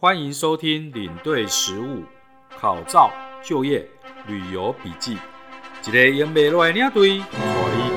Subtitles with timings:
[0.00, 2.04] 欢迎收听领队实务
[2.56, 3.10] 考照
[3.42, 3.84] 就业
[4.28, 5.18] 旅游笔记，
[5.84, 7.24] 一个用不落来领队，带
[7.76, 7.87] 你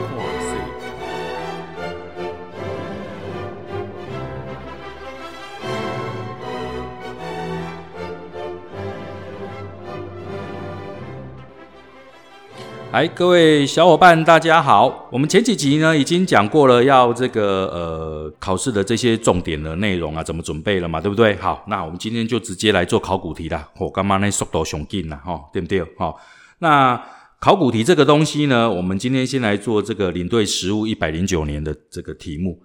[13.01, 15.09] 来，各位小伙伴，大家好。
[15.11, 21.35] 我们前几集呢已经讲过了，要这个呃考试的这些重点的内容啊，怎么准备了嘛，对不对？
[21.37, 23.67] 好，那我们今天就直接来做考古题啦。
[23.79, 25.83] 我干嘛那速度雄劲啦，哈，对不对？
[25.97, 26.15] 好，
[26.59, 27.01] 那
[27.39, 32.61] 考古题这个东西呢，我们今天先来做这个领队实务一百零九年的这个题目。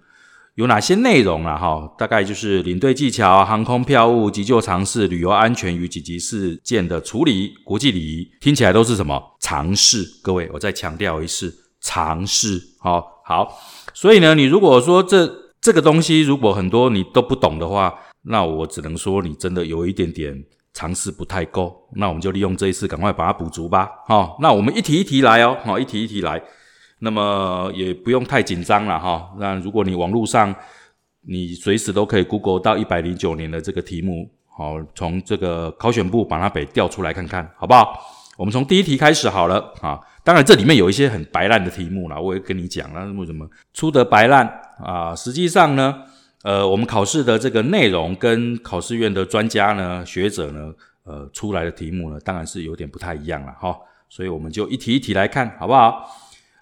[0.57, 1.55] 有哪些内容啊？
[1.55, 10.03] 哈，大概就是领队技巧、航空票务、急救常识、旅游安全与紧急事件的处理、国际礼仪，听起来都是什么常识？
[10.23, 12.59] 各位，我再强调一次，常识。
[12.79, 13.55] 好，好。
[13.93, 21.87] 所以呢，你如果说这这个东西如果很多你都不懂的话，那我只能说你真的有一点点常识不太够。
[21.97, 23.87] 那我们就利用这一次，赶快把它补足吧。
[24.07, 25.55] 好，那我们一题一题来哦。
[25.63, 26.41] 好，一题一题来。
[26.99, 29.31] 那么也不用太紧张了哈。
[29.39, 30.53] 那如果你网络上
[31.21, 37.99] 你随时都可以 Google 到一百零九年的这个题目，好，从这个考选部把它给调出来看看，好不好？
[38.37, 39.99] 我们从第一题开始好了啊。
[40.23, 44.45] 当然这里面有一些很白烂的题目啦，我也跟你讲了为什么出得白烂
[44.83, 45.15] 啊。
[45.15, 46.03] 实际上呢，
[46.43, 53.75] 呃，我们考试的这个内容跟考试院的专家呢、学者呢，呃，出来的题目呢，当然是有点不太一样了哈。
[54.09, 56.07] 所以我们就一题一题来看，好不好？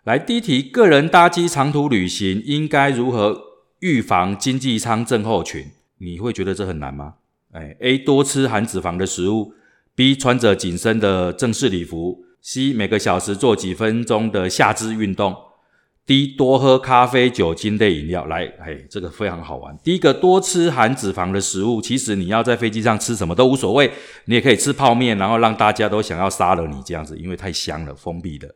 [0.06, 3.42] 来，第一题，个人搭机长途旅行应该如何
[3.80, 5.66] 预防经济舱症候群？
[5.98, 7.16] 你会觉得这很难吗？
[7.52, 9.56] 哎，A 多吃含脂肪的食物
[9.96, 15.36] ，B 穿着紧身的正式礼服，C 每个小时做几分钟的下肢运动
[16.06, 18.26] ，D 多喝咖啡、酒精类饮料。
[18.26, 19.76] 来，哎，这个非常好玩。
[19.84, 23.92] 第一个，多吃含脂肪的食物，其实你要在飞机上吃什么都无所谓，
[24.26, 28.54] 你也可以吃泡面，然后让大家都想要杀了你这样子，因为太香了，封闭的。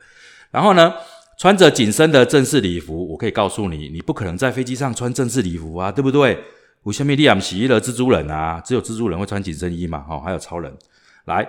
[0.52, 0.94] 然后呢？
[1.40, 6.38] 穿着紧身的正式礼服，我可以告诉你，你不可能在飞机上穿正式礼服啊，对不对？
[6.84, 10.78] 我下面利亚洗衣的蜘蛛人啊，只有蜘蛛人会穿紧身衣嘛，哈，还有超人。
[11.24, 11.47] 来，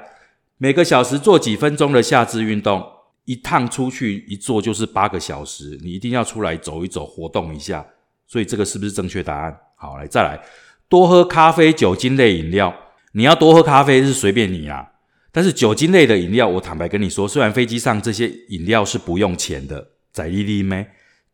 [0.59, 2.87] 每个小时做几分钟的下肢运动，
[3.25, 7.84] 一趟出去一做就是八个小时，你一定要出来走一走，活动一下。
[8.28, 9.59] 所以这个是不是正确答案？
[9.75, 10.41] 好，来再来，
[10.88, 12.72] 多喝咖啡、酒精类饮料。
[13.10, 14.93] 你要多喝咖啡是随便你啦。
[15.32, 20.84] 但是酒精类的饮料，我坦白跟你说，虽然飞机上这些饮料是不用钱的，在滴滴咩，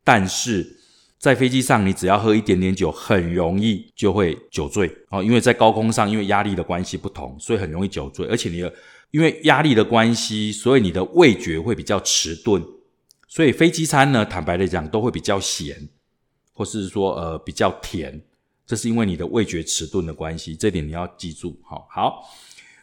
[0.04, 0.78] 但是
[1.18, 5.22] 在飞机上你只要喝一点点酒，很容易就会酒醉哦。
[5.24, 8.26] 因为在高空上，因为压力的关系不同，所以很容易酒醉。
[8.26, 8.72] 而且你的
[9.12, 12.62] 因为压力的关系，所以你的味觉会比较迟钝，
[13.26, 15.88] 所以飞机餐呢，坦白的讲都会比较咸，
[16.52, 18.20] 或是说呃比较甜，
[18.66, 21.58] 这是因为你的味觉迟钝的关系，这点你要记住。
[21.64, 22.28] 好，好。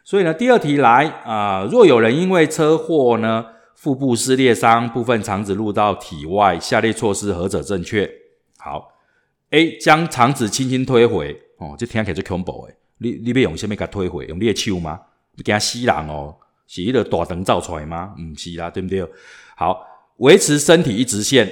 [0.04, 8.10] 所以呢，第二题来啊，若有人因为车祸呢，腹部撕裂伤，部分肠子入到体外，下列措施何者正确？
[8.58, 8.94] 好
[9.52, 12.76] ，A 将肠子轻轻推回，哦，这听起来就恐怖诶。
[12.98, 14.26] 你你要用什么给推回？
[14.26, 15.00] 用你的手吗？
[15.36, 16.36] 你给它吸人哦，
[16.68, 18.14] 是一个大灯照出来吗？
[18.20, 19.06] 唔是啦，对不对？
[19.56, 19.86] 好，
[20.18, 21.50] 维持身体一直线，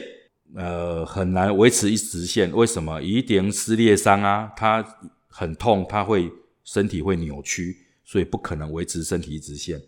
[0.55, 2.51] 呃，很难维持一直线。
[2.51, 3.01] 为什么？
[3.01, 4.85] 一定撕裂伤啊，它
[5.29, 6.29] 很痛，它会
[6.65, 7.80] 身体会扭曲。
[8.11, 9.81] 所以不可能维持身体直线。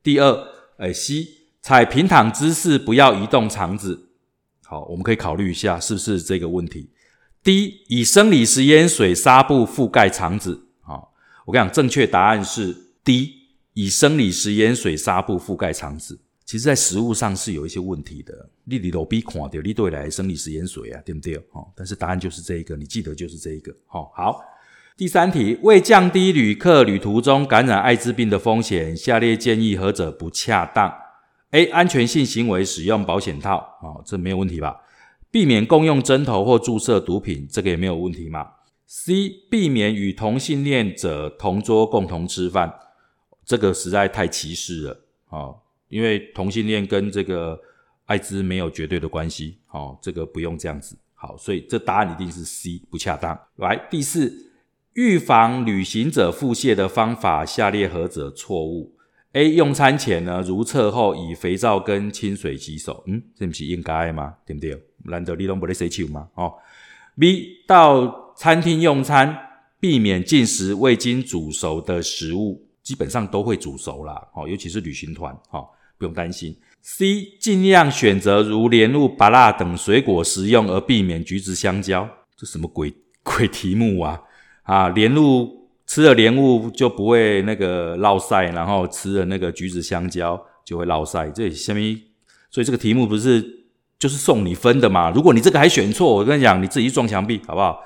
[0.00, 1.26] 第二，哎，C，
[1.60, 4.10] 采平躺姿势，不要移动肠子。
[4.64, 6.90] 好，我们可以考虑一下是不是这个问题。
[7.42, 10.68] D，以生理食盐水纱布覆盖肠子。
[10.80, 11.12] 好，
[11.44, 12.72] 我跟你讲，正确答案是
[13.02, 13.32] D，
[13.74, 16.20] 以生理食盐水纱布覆盖肠子。
[16.44, 18.48] 其实，在食物上是有一些问题的。
[18.62, 21.34] 你你罗比看到你对来生理食盐水啊，对不对？
[21.50, 23.74] 哦，但是答案就是这一个，你记得就是这一个。
[23.86, 24.40] 好，好。
[24.96, 30.90] 第三题，为降低旅客旅途中感染艾滋病的风险，下列建议何者不恰当
[31.50, 31.66] ？A.
[31.66, 34.80] 安全性行为使用保险套，哦，这没有问题吧？
[35.30, 38.48] 避免共用针头或注射毒品，这个也没有问题嘛
[38.86, 39.28] ？C.
[39.50, 42.72] 避免与同性恋者同桌共同吃饭，
[43.44, 45.58] 这个实在太歧视了，哦，
[45.90, 47.60] 因为同性恋跟这个
[48.06, 53.38] 艾滋没有绝对的关系，哦，这个不用这样子，好，所以这答案一定是 C，不恰当。
[53.56, 54.45] 来，第四。
[54.96, 58.94] 预防旅行者腹泻的方法，下列何者错误
[59.34, 59.50] ？A.
[59.50, 63.04] 用餐前呢，如厕后以肥皂跟清水洗手。
[63.06, 64.36] 嗯，这不是应该吗？
[64.46, 64.74] 对不对？
[65.04, 66.28] 难得你拢不咧洗手吗？
[66.34, 66.54] 哦。
[67.18, 67.58] B.
[67.66, 69.36] 到餐厅用餐，
[69.78, 74.14] 避免进食未经煮熟的食物，基本上都会煮熟啦。
[74.34, 75.62] 哦，尤其是旅行团，哈，
[75.98, 76.56] 不用担心。
[76.80, 77.36] C.
[77.38, 82.08] 尽量选择如莲雾、芭辣等水果食用，而避免橘子、香蕉。
[82.34, 84.22] 这什么鬼鬼题目啊？
[84.66, 91.30] 啊，莲露吃了莲雾就不会那个落晒，然后吃了那个橘子香蕉就会落晒。
[91.30, 91.96] 这下面，
[92.50, 93.64] 所以这个题目不是
[93.98, 95.10] 就是送你分的嘛？
[95.10, 97.80] 如果你这个还选错，我跟你讲，你自己撞墙壁好不好？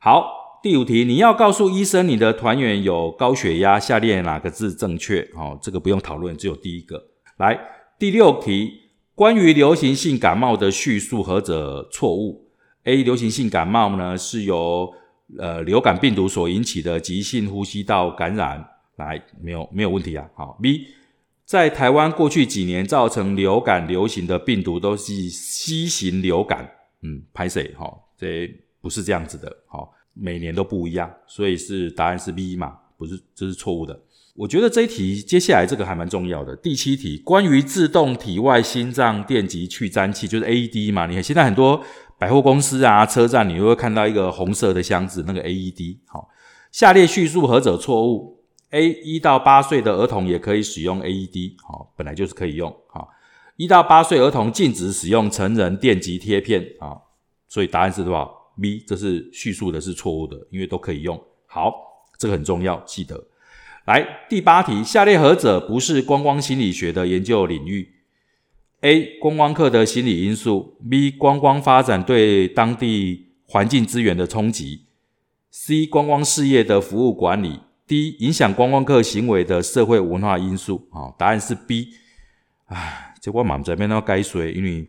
[0.00, 5.20] 好，第五题，你要告诉医生你的团员有高血压，下列哪个字正确？
[5.36, 7.00] 哦，这个不用讨论，只有第一个。
[7.38, 7.58] 来，
[7.98, 8.72] 第六题，
[9.14, 12.48] 关于流行性感冒的叙述何者错误
[12.84, 13.02] ？A.
[13.02, 14.92] 流行性感冒呢是由
[15.38, 18.64] 呃，流感病毒所引起的急性呼吸道感染，
[18.94, 20.24] 来没有没有问题啊。
[20.36, 20.86] 好，B，
[21.44, 26.70] 在台湾过去几年造成流感流行的病毒都是 C 型流感，
[27.02, 27.74] 嗯，拍谁？
[27.76, 28.48] 哈，这
[28.80, 32.78] 不是这样子的，好，每年都不一样，所以是答案是 B 嘛？
[32.96, 34.00] 不是，这是错误的。
[34.36, 36.54] 我觉得这一题接下来这个还蛮重要的。
[36.54, 41.06] 第七题，关于自动体外心脏电极去粘器，就是 AED 嘛？
[41.06, 41.82] 你看现在很多。
[42.18, 45.98] 百货公司啊，车站你会看到一个红色的箱子，那个 AED。
[46.06, 46.28] 好，
[46.72, 48.88] 下列叙述何者错误？A.
[48.88, 51.56] 一到八岁的儿童也可以使用 AED。
[51.62, 52.74] 好，本来就是可以用。
[52.88, 53.10] 好，
[53.56, 56.66] 一到八岁儿童禁止使用成人电极贴片。
[56.80, 56.96] 啊，
[57.48, 58.30] 所以答案是多少
[58.60, 61.22] ？B，这是叙述的是错误的，因为都可以用。
[61.46, 61.72] 好，
[62.18, 63.22] 这个很重要，记得。
[63.84, 67.88] 来，第八题，下列何者不是观光心理学的研究领域
[68.80, 69.18] ？A.
[69.18, 71.16] 观光客的心理因素；B.
[71.16, 74.86] 观光发展对当地环境资源的冲击
[75.52, 75.88] ；C.
[75.88, 78.16] 观光事业的服务管理；D.
[78.18, 80.86] 影响观光客行为的社会文化因素。
[80.92, 81.88] 好，答案是 B。
[82.66, 84.52] 唉，这我满这边要该谁？
[84.52, 84.88] 因为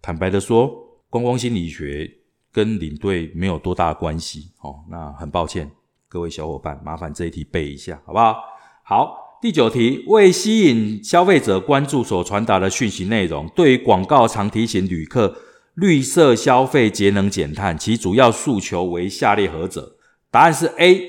[0.00, 0.72] 坦白的说，
[1.10, 2.10] 观光心理学
[2.50, 4.52] 跟领队没有多大关系。
[4.62, 5.70] 哦，那很抱歉，
[6.08, 8.36] 各位小伙伴，麻烦这一题背一下，好不好？
[8.82, 9.27] 好。
[9.40, 15.32] 第九题，为吸引消费者关注所传达的讯息内容，对于广告常提醒旅客
[15.74, 19.96] 绿色消费、节能减碳，其主要诉求为下列何者？
[20.32, 21.00] 答案是 A，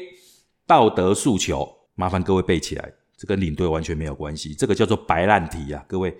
[0.67, 1.67] 道德诉求。
[1.95, 6.15] 麻烦各位背起来，这跟领队完全没有关系，这个叫做白烂题啊，各位。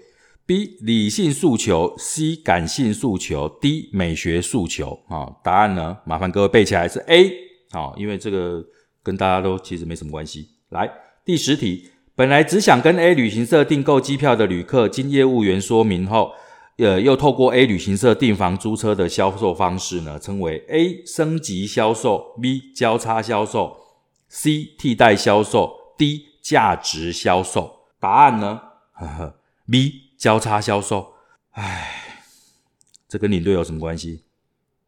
[0.48, 5.00] B 理性诉求，C 感性诉求，D 美学诉求。
[5.08, 5.96] 啊，答案呢？
[6.08, 7.32] 麻烦各位背起来是 A。
[7.70, 8.66] 好，因为这个
[9.04, 10.50] 跟大家都其实没什么关系。
[10.70, 10.92] 来，
[11.24, 11.88] 第十题。
[12.20, 16.34] 本来只想跟 A 旅行社订购机票的旅客，经业务员说明后，
[16.76, 23.78] 呃，又透过 A 旅行社订房租车的销售方式呢，称为 A 升级销售、B 交叉销售、
[24.28, 27.86] C 替代销售、D 价值销售。
[28.02, 28.60] 答案呢？
[28.92, 29.36] 呵 呵
[29.72, 31.14] ，B 交叉销售。
[31.52, 32.18] 唉，
[33.08, 34.26] 这跟领队有什么关系？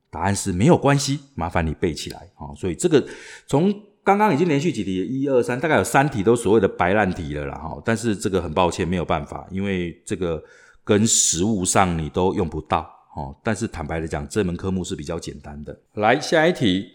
[0.10, 1.22] 答案是没有关系。
[1.36, 2.51] 麻烦你背起来啊！
[2.57, 3.07] 所以这个
[3.48, 3.74] 从。
[4.03, 7.80] 刚刚已经连续几题，一二三，大概有三题都所谓的白烂题了啦哈。
[7.86, 10.44] 但是这个很抱歉，没有办法，因为这个
[10.83, 13.36] 跟实物上你都用不到哦。
[13.44, 15.80] 但是坦白的讲，这门科目是比较简单的。
[15.94, 16.89] 来下一题，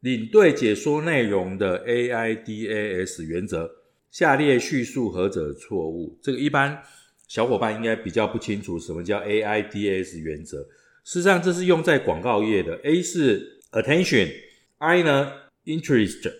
[0.00, 3.70] 领队解说内容的 A I D A S 原则，
[4.10, 6.18] 下列叙述何者错误？
[6.22, 6.82] 这个一般
[7.28, 10.62] 小伙伴应该比较不清楚什么叫 A I D A S 原则。
[11.04, 12.80] 事实上，这是用在广告业的。
[12.82, 15.30] A 是 attention，I 呢
[15.66, 16.32] interest。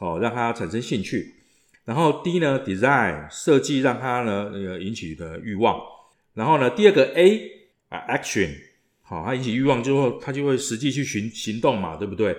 [0.00, 1.34] 哦，让他产生兴趣，
[1.84, 5.78] 然后 D 呢，design 设计让他呢那个引起的欲望，
[6.32, 7.50] 然后呢，第二个 A
[7.90, 8.48] 啊，action
[9.02, 12.34] 好，他引起欲望之后，他就会实际去行行动嘛，对不对？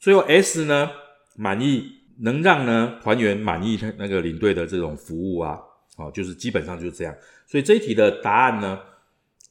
[0.00, 0.90] 最后 S 呢，
[1.36, 5.56] 满意能让呢团员满意他那个领队的这种服务啊，
[5.98, 7.14] 哦，就是基本上就是这样。
[7.46, 8.76] 所以这一题的答案呢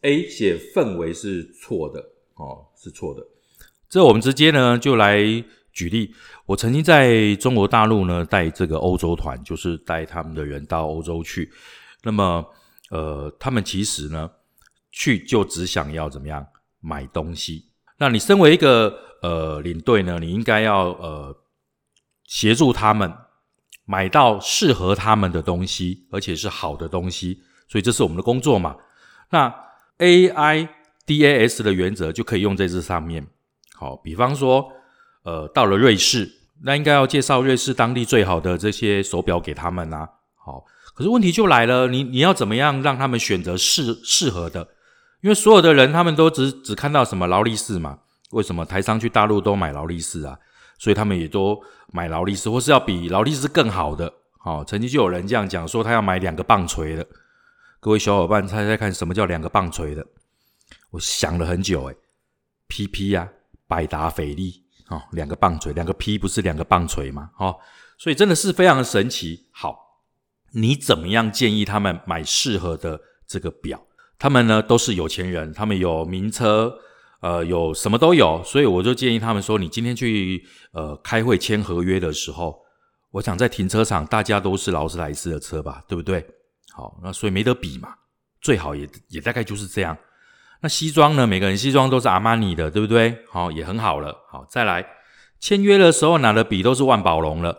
[0.01, 2.01] ，A 写氛围是错的，
[2.35, 3.25] 哦，是错的。
[3.87, 5.23] 这我们直接呢就来。
[5.77, 6.11] 举例，
[6.47, 11.51] 我曾经在中国大陆呢带这个欧洲团，就是带他们的人到欧洲去。
[12.01, 12.43] 那么，
[12.89, 14.27] 呃，他们其实呢
[14.91, 16.43] 去就只想要怎么样
[16.79, 17.65] 买东西。
[17.99, 18.91] 那你身为一个
[19.21, 21.37] 呃领队呢，你应该要呃
[22.25, 23.13] 协助他们
[23.85, 27.43] 买到适合他们的东西，而且是好的东西。
[27.67, 28.75] 所以这是我们的工作嘛。
[29.29, 29.53] 那
[29.99, 30.69] A I
[31.05, 33.27] D A S 的原则就可以用在这上面。
[33.75, 34.73] 好，比方说。
[35.27, 36.31] 呃，到了瑞士，
[36.63, 40.07] 那应该要介绍瑞士当地最好的这些手表给他们啊。
[40.35, 40.63] 好，
[40.95, 44.69] 可是问题就来了，你你要怎么样让他们选择适适合的？
[45.19, 47.99] 因为所有的人他们都只只看到什么劳力士嘛？
[48.31, 50.39] 为什么台商去大陆都买劳力士啊？
[50.79, 54.13] 所以他们也都买劳力士，或是要比劳力士更好的。
[54.39, 57.05] 好，曾经就有人这样讲说，他要买两个棒槌的。
[57.81, 60.07] 各位小伙伴猜猜看，什么叫两个棒槌的？
[60.91, 61.97] 我想了很久，诶
[62.69, 63.27] p p 呀，
[63.67, 64.63] 百达翡丽。
[64.89, 67.29] 哦，两个棒槌，两个 P 不是两个棒槌吗？
[67.37, 67.55] 哦，
[67.97, 69.47] 所以真的是非常的神奇。
[69.51, 70.01] 好，
[70.51, 73.81] 你怎么样建议他们买适合的这个表？
[74.17, 76.79] 他们呢都是有钱人，他们有名车，
[77.19, 82.59] 呃，有什么都有，所以我就建议他们说，你今天去呃开会签合约的时候，
[83.11, 86.25] 我想在停车场大家都是劳斯莱斯的车吧，对不对？
[86.71, 87.93] 好，那所以没得比嘛，
[88.41, 89.97] 最好也也大概就是这样。
[90.61, 91.27] 那西装呢？
[91.27, 93.19] 每个人西装都是阿玛尼的，对不对？
[93.29, 94.25] 好，也很好了。
[94.29, 94.85] 好，再来
[95.39, 97.55] 签约的时候拿的笔都是万宝龙了。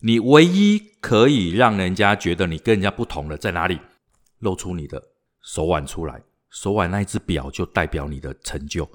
[0.00, 3.80] 你唯一可以让人家觉得你跟人家不同的在哪里？
[4.40, 5.02] 露出你的
[5.40, 8.86] 手腕出来，手腕那一只表就代表你的成就。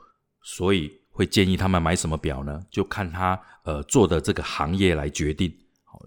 [0.44, 2.62] 所以会建议他们买什么表呢？
[2.70, 5.51] 就看他呃做的这个行业来决定。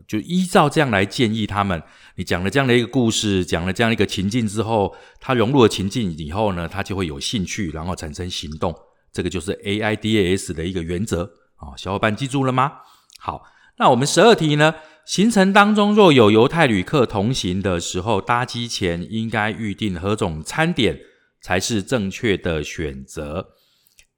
[0.07, 1.83] 就依照这样来建议他们。
[2.17, 8.75] 你讲了这样的一个故事，讲了这样一个情境之后，他融入了情境以后呢，他就会有兴趣，然后产生行动。
[9.13, 11.25] 这个就是 A I D A S 的一个原则
[11.57, 12.73] 啊，小伙伴记住了吗？
[13.19, 13.43] 好，
[13.79, 14.75] 那我们十二题呢？
[15.05, 21.01] 行程当中若有犹太旅客同行的时候，搭机前应该预定何种餐点
[21.41, 23.49] 才是正确的选择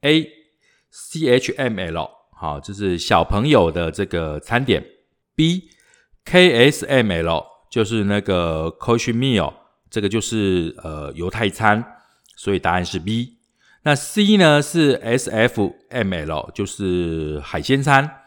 [0.03, 0.29] ？A.
[0.93, 4.85] CHML，好，这是小朋友的这个餐点。
[5.35, 5.71] B
[6.25, 9.53] KSML 就是那个 kosher meal，
[9.91, 11.85] 这个就是呃犹太餐，
[12.37, 13.39] 所以答案是 B。
[13.83, 18.21] 那 C 呢是 SFML，就是海鲜餐。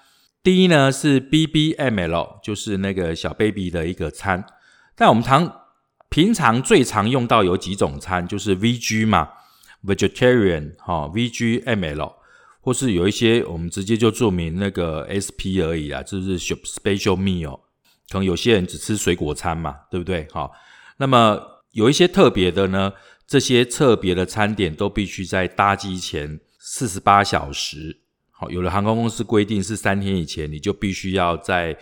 [0.44, 4.46] D 呢是 BBML，就是那个小 baby 的一个餐。
[4.96, 5.64] 但我们常
[6.10, 9.30] 平常最常用到有几种餐，就是 VG 嘛
[9.84, 12.14] ，vegetarian 哈，VGML。
[12.68, 17.58] 或是有一些，我们直接就注明那个 SP 而已啦，就是 special meal。
[18.10, 20.28] 可能有些人只吃水果餐嘛，对不对？
[20.34, 20.52] 好，
[20.98, 22.92] 那么有一些特别的呢，
[23.26, 28.02] 这些特别的餐点都必须在搭机前四十八小时。
[28.32, 31.74] 好，有的航空公司规定是三天以前，你就必须要在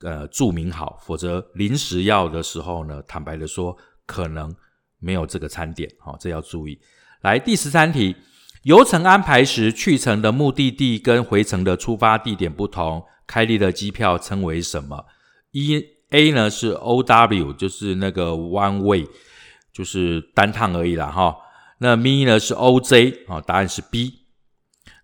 [0.00, 3.74] 呃注明好，否则临时要的时候呢，坦白的说，
[4.04, 4.54] 可能
[4.98, 5.90] 没有这个餐点。
[5.98, 6.78] 好，这要注意。
[7.22, 8.14] 来，第十三题。
[8.64, 15.04] 游程安排时，去程的目的地跟回程的出发地点不同，开立的机票称为什么？
[15.50, 19.06] 一 A 呢是 O W，就是那个 one way，
[19.70, 21.36] 就是单趟而已啦哈。
[21.78, 24.20] 那 B 呢是 O J 啊，答案是 B。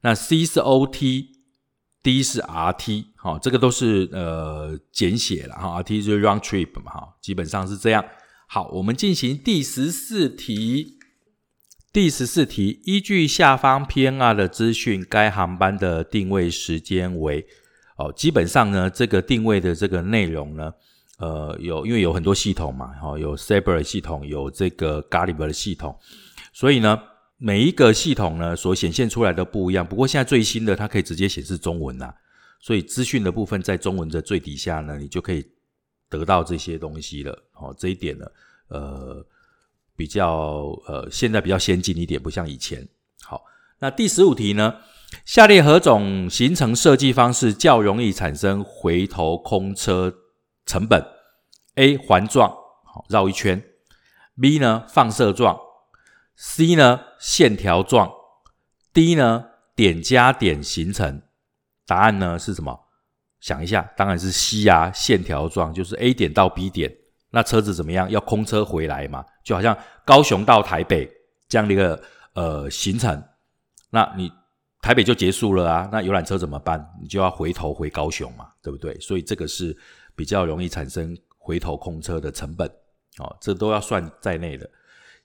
[0.01, 5.75] 那 C 是 O T，D 是 R T，好，这个都是呃简写了哈。
[5.75, 8.03] R T 就是 round trip 嘛哈，基本上是这样。
[8.49, 10.97] 好，我们进行第十四题。
[11.93, 17.45] 第十四题，依据下方 PNR 的资讯，该航班的定位时间为
[17.97, 20.73] 哦，基本上呢，这个定位的这个内容呢，
[21.19, 25.99] 呃，有因为有很多系统嘛，哈，有 Saber 系统，有这个 Gulliver 的系统，
[26.53, 26.97] 所以呢，
[27.39, 29.85] 每一个系统呢所显现出来的不一样。
[29.85, 32.15] 不过现在最新的，它可以直接显示中文呐，
[32.61, 35.45] 所以资讯的部分在中文的最底下呢，你就可以
[36.09, 37.33] 得到这些东西了。
[37.55, 38.27] 哦，这一点呢，
[38.69, 39.27] 呃。
[40.01, 42.89] 比较呃，现在比较先进一点，不像以前。
[43.23, 43.45] 好，
[43.81, 44.77] 那第十五题呢？
[45.27, 50.11] 下列何种行程设计方式较容易产生回头空车
[50.65, 51.05] 成本
[51.75, 51.99] ？A.
[51.99, 53.63] 环状，好绕一圈
[54.39, 55.61] ；B 呢放射状
[56.39, 58.11] ；C 呢线条状
[58.95, 59.45] ；D 呢
[59.77, 61.21] 点加点形成。
[61.87, 62.87] 答案呢是什么？
[63.39, 66.91] 想一下，当然是 C 啊，线条状，就是 A 点到 B 点。
[67.33, 68.11] 那车子怎么样？
[68.11, 69.25] 要空车回来嘛？
[69.51, 71.11] 就好像高雄到台北
[71.49, 72.01] 这样的一个
[72.35, 73.21] 呃行程，
[73.91, 74.31] 那你
[74.81, 75.89] 台北就结束了啊？
[75.91, 76.89] 那游览车怎么办？
[77.03, 78.97] 你就要回头回高雄嘛，对不对？
[79.01, 79.77] 所以这个是
[80.15, 82.69] 比较容易产生回头空车的成本
[83.19, 84.71] 哦，这都要算在内的。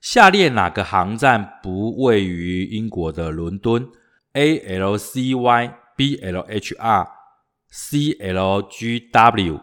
[0.02, 3.88] 下列哪个航站不位于英国的伦敦
[4.34, 7.08] ？A L C Y B L H R
[7.70, 9.60] C L G W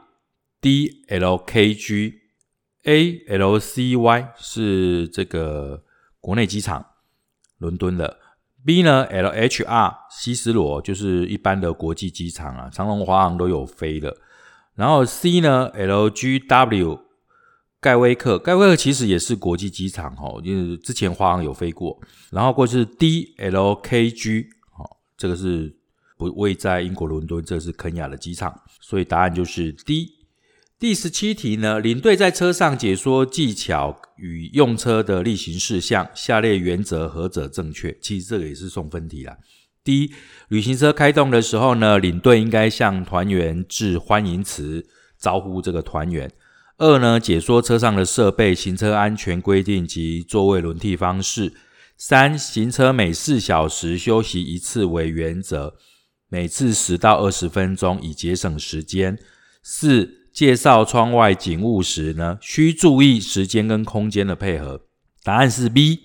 [0.60, 2.21] D L K G
[2.84, 5.84] A L C Y 是这个
[6.20, 6.84] 国内机场，
[7.58, 8.18] 伦敦的。
[8.64, 14.16] B 呢？L H R 希斯罗就是一般的国际机场啊，长龙、华航都有飞的。
[14.74, 17.00] 然后 C 呢？L G W
[17.80, 22.00] 盖威克，盖威克其实也是国际机场哦，就是之前华航有飞过。
[22.30, 24.46] 然后过去是 D L K G，
[24.78, 25.76] 哦，这个是
[26.16, 30.21] 不位在英国伦敦，这是肯亚的机场，所以答案就是 D。
[30.82, 31.78] 第十七题呢？
[31.78, 37.96] 领队在车上解说技巧与用车的例行事项，下列原则何者正确？
[38.02, 39.38] 其实这个也是送分题啦。
[39.84, 40.12] 第一，
[40.48, 44.84] 旅行车开动的时候呢，领队应该向团员致欢迎词，
[45.16, 46.28] 招呼这个团员。
[46.78, 51.52] 二呢，解说车上的设备、行车安全规定及座位轮替方式。
[51.96, 55.76] 三，行车每四小时休息一次为原则，
[56.28, 59.16] 每次十到二十分钟，以节省时间。
[59.62, 60.21] 四。
[60.32, 64.80] 介绍窗外景物时呢，需注意时间跟空间的配合。
[65.22, 66.00] 答案是 B，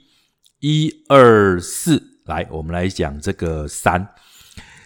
[0.60, 2.04] 一二四。
[2.26, 4.10] 来，我们来讲这个三。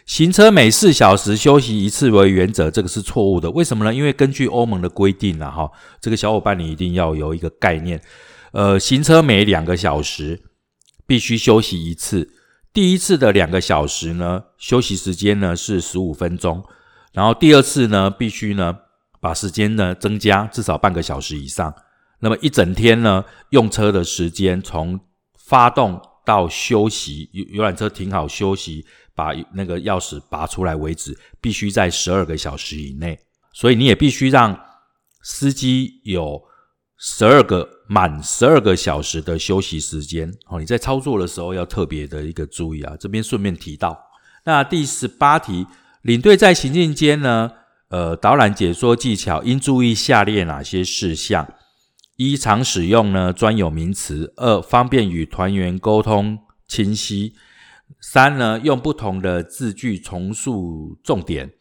[0.06, 3.50] 行车每四小时休息一次为原则，这个是错误的。
[3.50, 3.94] 为什么呢？
[3.94, 8.02] 因为根据欧盟的规定啊，哈，这个小伙伴你一定要有一个概念。
[8.52, 10.42] 呃，行车每两个小时
[11.08, 12.30] 必须休息一次。
[12.74, 16.64] 第一次的两个小时呢，休息时间呢是十五分钟，
[17.14, 18.78] 然后第二次呢，必须呢
[19.22, 21.74] 把时间呢增加至少半个小时以上。
[22.20, 25.00] 那么一整天呢，用车的时间从
[25.38, 28.86] 发动到休息，游游览车停好休息，
[29.16, 33.18] 把那个钥匙拔出来为止，必须在十二个小时以内。
[33.54, 34.60] 所以你也必须让
[35.24, 36.42] 司机有
[36.98, 40.32] 十二个满十二个小时的休息时间。
[40.46, 42.96] 哦，你在操作的时候要特别的一个注意啊。
[43.00, 44.00] 这边顺便提到，
[44.46, 45.66] 那第十八题，
[46.04, 47.52] 领队在行进间呢，
[47.92, 51.54] 呃，导览解说技巧应注意下列哪些事项？
[52.16, 57.34] 一常使用呢专有名词，二方便与团员沟通清晰，
[58.00, 61.52] 三呢用不同的字句重述重点，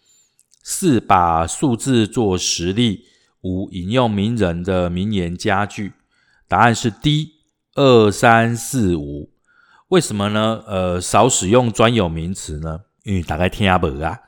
[0.62, 3.06] 四把数字做实例，
[3.40, 5.94] 五引用名人的名言佳句。
[6.46, 7.32] 答案是 D，
[7.74, 9.32] 二三四五。
[9.88, 10.62] 为什么呢？
[10.68, 12.82] 呃，少使用专有名词呢？
[13.02, 14.20] 因为大概听不啊。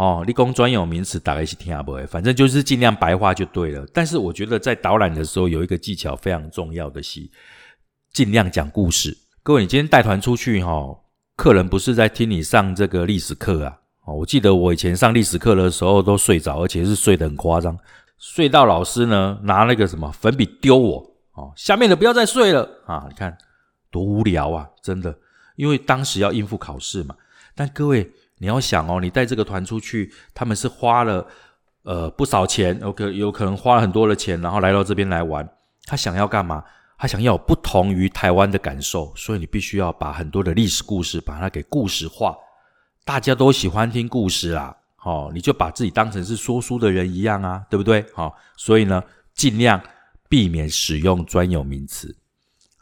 [0.00, 3.86] 哦，立功专有名词大概是听不会，反正就是尽量白话就对了。
[3.92, 7.20] 但是我觉得在导览的时候有一个技巧非常重要的是，
[8.10, 9.14] 尽量讲故事。
[9.42, 10.96] 各位，你今天带团出去哈，
[11.36, 13.76] 客人不是在听你上这个历史课啊。
[14.06, 17.78] 哦，我记得我以前上历史课的时候都睡着，而且是睡得很夸张，
[18.16, 21.14] 睡到老师呢拿那个什么粉笔丢我。
[21.34, 23.04] 哦，下面的不要再睡了啊！
[23.06, 23.36] 你看
[23.90, 25.14] 多无聊啊，真的，
[25.56, 27.14] 因为当时要应付考试嘛。
[27.54, 28.10] 但各位。
[28.40, 31.26] 你要想哦，你带这个团出去，他们是花了
[31.82, 35.46] 呃不少钱，OK，有可能花了很多的钱，然后来到这边来玩。
[35.84, 36.64] 他想要干嘛？
[36.96, 42.34] 他想要不同于台湾的感受，所以你必须要把很多的历史故事把它给故事化。
[43.04, 48.04] 大家都喜欢听故事啦，好，你就把自己当成是说书的人一样啊，对不对？
[48.14, 49.02] 好，所以呢，
[49.34, 49.80] 尽量
[50.28, 52.16] 避免使用专有名词。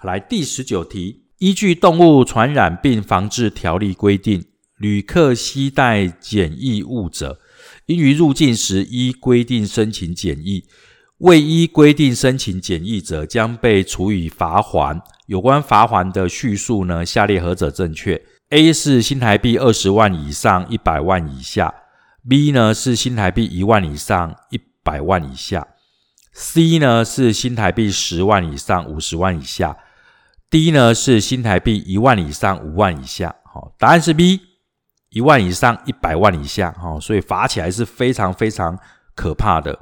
[0.03, 4.44] 来，第十九题，依据《动物传染病防治条例》规定。
[4.79, 7.38] 旅客携带检疫物者，
[7.87, 10.64] 应于入境时依规定申请检疫；
[11.19, 15.03] 未依规定申请检疫者，将被处以罚款。
[15.27, 17.05] 有关罚款的叙述呢？
[17.05, 21.75] 下列何者正确？A 是新台币二十万以上一百万以下
[22.27, 25.67] ；B 呢是新台币一万以上一百万以下
[26.35, 29.77] ；C 呢是新台币十万以上五十万以下
[30.51, 33.35] ；D 呢是新台币一万以上五万以下。
[33.45, 34.48] 好，答案是 B。
[35.18, 38.78] 一万以上，一百万以下，哈，所以罚起来是非常非常
[39.16, 39.76] 可怕的。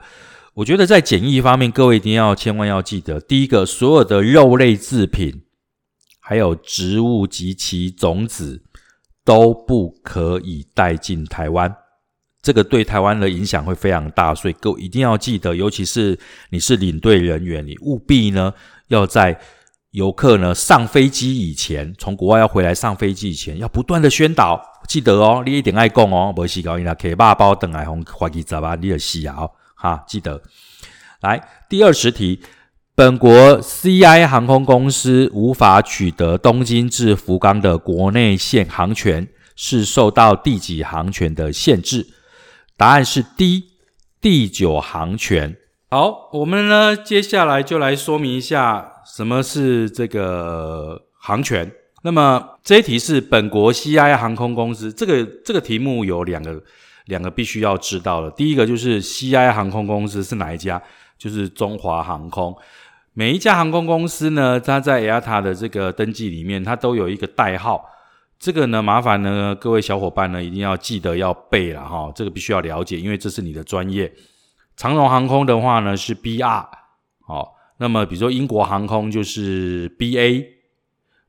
[0.54, 5.42] 我觉得在检疫方面，各位一定要千万要记得，第一个，所有的肉类制品，
[6.20, 8.62] 还有植物及其种子
[9.22, 11.76] 都不可以带进台湾，
[12.40, 16.18] 这个对台湾的影响会非常大，所以各位一定要记得，尤其是
[16.48, 18.54] 你是领队人员，你务必呢
[18.88, 19.38] 要在
[19.96, 24.62] 游客呢上飞机以前，从国外要回来上飞机以前，要不断的宣导。
[24.86, 29.48] 记得哦，你一定爱讲哦，无死搞伊拉 K 八包等来红飞机走吧，你的死啊！
[29.74, 30.42] 哈，记得。
[31.22, 32.42] 来，第二十题，
[32.94, 42.06] 本国 CI 航空公司无法取得东京至福冈的国内线航权，是受到第几航权的限制？
[42.76, 43.64] 答案是 D，
[44.20, 45.56] 第九航权。
[45.88, 51.70] 好，我们呢接下来就来说明一下什么是这个航权。
[52.02, 56.62] 那么这一题是本国 CI 航空公司，这个这个题目有两个
[57.06, 58.30] 两个必须要知道的。
[58.32, 60.80] 第一个就是 CI 航空公司是哪一家？
[61.18, 62.54] 就是中华航空。
[63.14, 67.82] 每一家航空公司呢，它在 AITA 的这个登记里面，它都有一个代号。
[68.38, 72.12] 这个呢，麻烦呢各位小伙伴呢一定要记得要背了哈。
[72.14, 74.12] 这个必须要了解，因为这是你的专业。
[74.76, 76.66] 长荣航空的话呢是 BR，
[77.26, 80.56] 好，那么比如说英国航空就是 BA。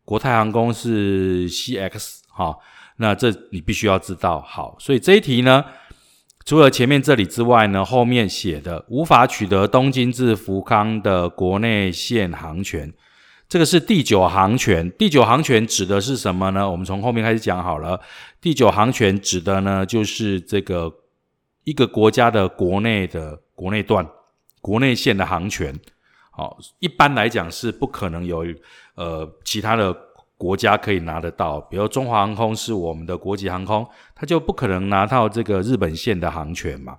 [0.08, 2.56] 国泰航空是 CX 哈，
[2.96, 5.66] 那这你必须要知道好，所以这一题呢，
[6.46, 12.94] 除了前面这里之外呢，后面写的无法取得东京至福冈的国内线航权，
[13.50, 14.90] 这个是第九航权。
[14.92, 16.72] 第九航权指的是什么呢？
[16.72, 18.00] 我们从后面开始讲好了。
[18.40, 20.90] 第九航权指的呢，就是这个
[21.66, 24.08] 一个国家的国内的国内段、
[24.62, 25.78] 国内线的航权。
[26.38, 28.46] 好，一般来讲是不可能有。
[28.94, 29.92] 呃，其他的
[30.38, 36.96] 国家可以拿得到，比如中华航空是我们的国际航空，它就不可能拿到这个日本线的航权嘛。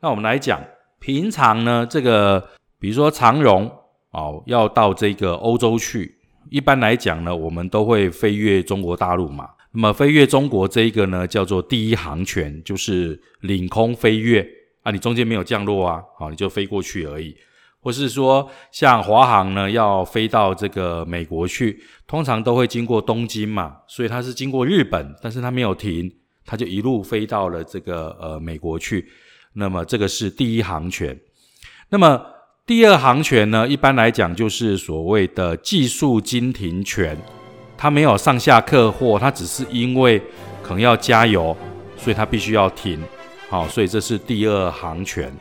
[0.00, 0.58] 那我们来讲，
[1.00, 2.48] 平常呢，这个
[2.80, 3.70] 比如说长荣
[4.12, 6.16] 哦，要到这个欧洲去，
[6.48, 9.50] 一般来讲呢，我们都会飞越中国大陆嘛。
[9.72, 14.48] 那么飞越中国这一个呢，叫做第一航权，就是领空飞越
[14.82, 17.36] 啊，你中间没有降落啊，好，你就飞过去而已。
[17.80, 26.12] 或是说，像华航呢，要飞到这个美国去，通常都会经过东京嘛，所以它是经过日本，但是它没有停，
[26.44, 29.08] 它就一路飞到了这个呃美国去。
[29.54, 31.18] 那么这个是第一航权。
[31.88, 32.20] 那么
[32.66, 37.16] 第二航权呢，一般来讲就是所谓的技术经停权，
[37.76, 40.20] 它没有上下客货，它只是因为
[40.62, 41.56] 可能要加油，
[41.96, 43.00] 所以它必须要停。
[43.48, 45.32] 好，所以这是第二航权。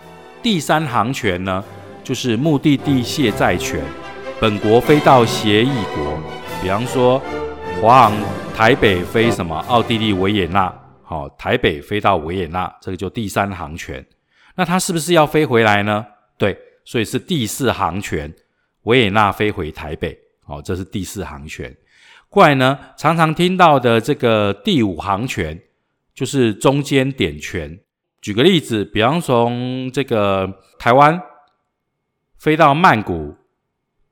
[0.42, 1.64] 第三航权呢？
[2.08, 3.84] 就是目的地卸载权，
[4.40, 6.18] 本国飞到协议国，
[6.62, 7.22] 比方说
[7.82, 8.18] 华航
[8.56, 14.06] 台北飞什么奥地利维也纳，好，台北飞到维也纳，这个就第三航权。
[14.56, 16.06] 那它是不是要飞回来呢？
[16.38, 18.34] 对，所以是第四航权，
[18.84, 21.76] 维也纳飞回台北，好，这是第四航权。
[22.30, 25.60] 过来呢，常常听到的这个第五航权，
[26.16, 27.78] 就是中间点权。
[28.22, 31.22] 举个例子，比方从这个台湾。
[32.38, 33.36] 飞到曼谷，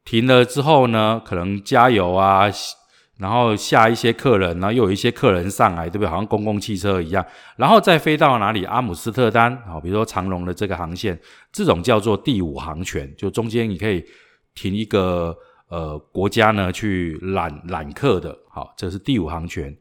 [0.04, 2.50] 停了之后呢，可能加油啊，
[3.18, 6.08] 然后下一些客人，然后又有一些客人上来，对不对？
[6.08, 8.66] 好像公共汽车一样，然后再飞到哪里？
[8.66, 11.18] 阿姆斯特丹啊，比如说长龙的这个航线，
[11.52, 14.04] 这种叫做第五航权，就中间你可以
[14.54, 15.36] 停一个
[15.70, 19.76] 呃国家呢去揽揽客的，好，这是第五航权。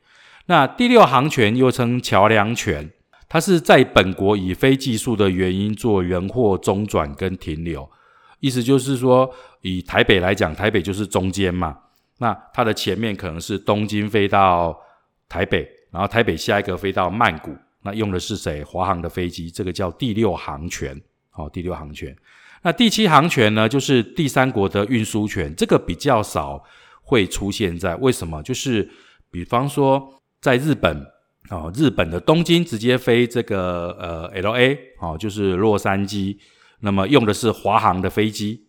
[0.47, 2.93] 那第六航权又称桥梁权，
[3.29, 7.91] 它是在本国以非技术的原因做人货中转跟停留。
[8.45, 11.75] 意思就是说，以台北来讲，台北就是中间嘛。
[12.19, 14.79] 那它的前面可能是东京飞到
[15.31, 18.63] 台北，然后台北下一个飞到曼谷，那用的是谁？
[18.63, 21.01] 华航的飞机，这个叫第六航权。
[21.31, 22.15] 好，第六航权。
[22.61, 26.63] 那第七航权呢，就是第三国的运输权，这个比较少
[27.01, 28.43] 会出现在为什么？
[28.43, 28.87] 就是
[29.31, 31.03] 比方说在日本，
[31.49, 36.37] 哦，日本的东京直接飞这个呃 L A，哦，就是洛杉矶。
[36.85, 38.67] 那么用的是华航的飞机，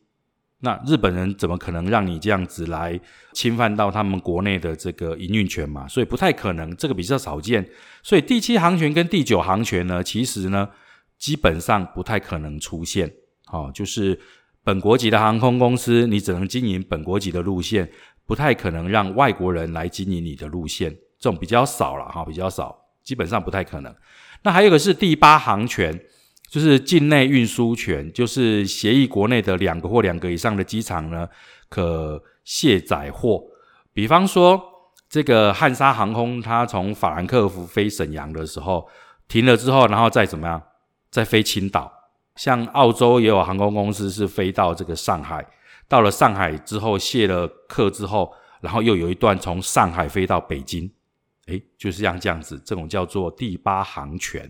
[0.61, 2.97] 那日本人怎么可能让你这样子来
[3.33, 5.85] 侵犯到他们国内的这个营运权嘛？
[5.85, 7.69] 所以不太可能，这个比较少见。
[8.01, 10.69] 所以第七航权跟第九航权呢，其实呢
[11.17, 13.11] 基本上不太可能出现。
[13.51, 14.17] 哦，就是
[14.63, 17.91] 本国籍的航空公司，你只能经营本国籍的路线，
[18.25, 22.73] 不太可能让外国人来经营你的路线，这种比较少了哈，比较少，
[23.03, 23.93] 基本上不太可能。
[24.43, 25.99] 那还有一个是第八航权。
[26.55, 31.27] 就是境内运输权，就是协议国内的两个或两个以上的机场呢，
[31.67, 33.43] 可卸载货。
[33.91, 34.63] 比方说，
[35.09, 38.87] 这个汉莎航空，它从法兰克福飞沈阳的时候，
[39.27, 40.63] 停了之后，然后再怎么样，
[41.11, 41.91] 再飞青岛。
[42.37, 45.45] 像澳洲也有航空公司是飞到这个上海，
[45.89, 50.89] 到了上海之后卸了客之后，然后又有一段从上海飞到北京。
[51.47, 54.49] 诶，就是像这样子，这种叫做第八航权。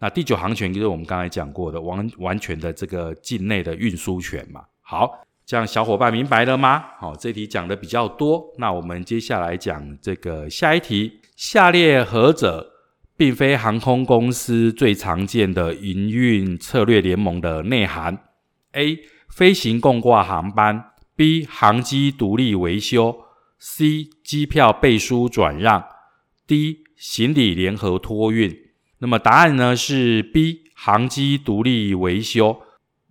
[0.00, 4.62] 那第九航权就是我们刚才讲过的完完全的这个境内的运输权嘛。
[4.80, 6.82] 好，这样小伙伴明白了吗？
[6.98, 8.52] 好，这题讲的比较多。
[8.56, 12.72] 那我们接下来讲这个下一题：下列何者
[13.14, 18.18] 并非航空公司最常见的营运策略联盟的内涵
[18.72, 19.00] ？A.
[19.28, 21.46] 飞行共挂航班；B.
[21.46, 23.24] 航机独立维修
[23.60, 24.08] ；C.
[24.24, 25.84] 机票背书转让
[26.48, 26.78] ；D.
[26.96, 28.69] 行李联合托运。
[29.00, 32.60] 那么答案呢是 B，航机独立维修。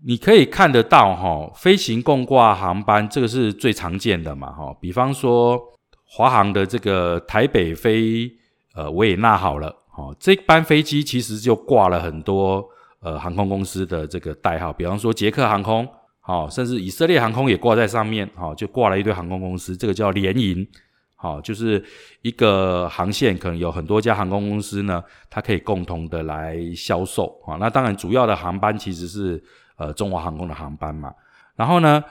[0.06, 4.74] 你可以看得到哈，飞行共挂航班这个是最常见的嘛哈。
[4.80, 5.60] 比方说
[6.06, 8.32] 华航的这个台北飞
[8.76, 12.64] 呃维也纳好了，哈，这班飞机其实就挂了很多
[13.02, 15.86] 呃航空公司的这个代号，比方说捷克航空，
[16.22, 20.66] 好，甚至以色列航空也挂在上面，好，就挂了一堆航空公司，这个叫联营。
[21.22, 21.84] 好，就是
[22.22, 27.58] 一个航线，可能有很多家航空公司呢，它可以共同的来销售啊。
[27.60, 29.44] 那当然，主要的航班其实是
[29.76, 31.14] 呃中华航空的航班嘛。
[31.58, 32.02] 然后呢，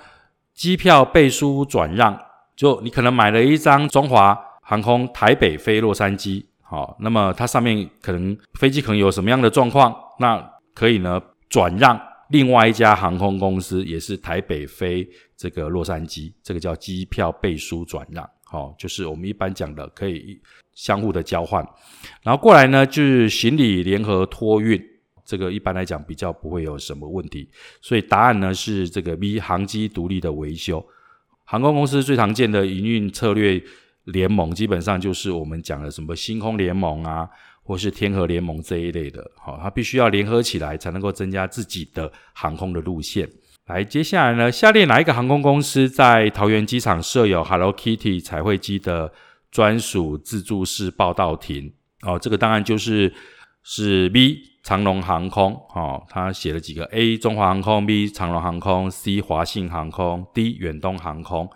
[0.52, 2.20] 机票背书转让，
[2.54, 10.38] 就你可能买了一张中华航空台北飞洛杉矶，好，那么它上面可能飞机可能有什么样的状况，那
[10.74, 11.18] 可以呢
[11.48, 18.28] 转让另外一家航空公司，也是台北飞这个洛杉矶，这个叫机票背书转让。
[18.50, 20.40] 好，就是我们一般讲的可以
[20.72, 21.62] 相互的交换，
[22.22, 24.82] 然后过来呢，就是行李联合托运，
[25.22, 27.46] 这个一般来讲比较不会有什么问题，
[27.82, 30.82] 所以答案呢是这个 B 航机独立的维修。
[31.44, 33.62] 航空公司最常见的营运策略
[34.04, 37.28] 联盟，基本上就是我们讲的什么星空联盟啊，
[37.62, 43.28] 或是天河联盟这一类的，好，它必须要联合起来才能够增加自己的航空的路线。
[43.68, 44.50] 来，接下来呢？
[44.50, 49.12] 下列哪一个航空公司在桃园机场设有 Hello Kitty 彩绘机的
[49.50, 51.70] 专属自助式报到亭。
[52.00, 53.12] 哦，这个当然就是
[53.62, 55.52] 是 B 长龙航空。
[55.74, 61.46] 哦，他写了几个 A 中华航空，B 长龙航空，C 华信航空，D 远东航空。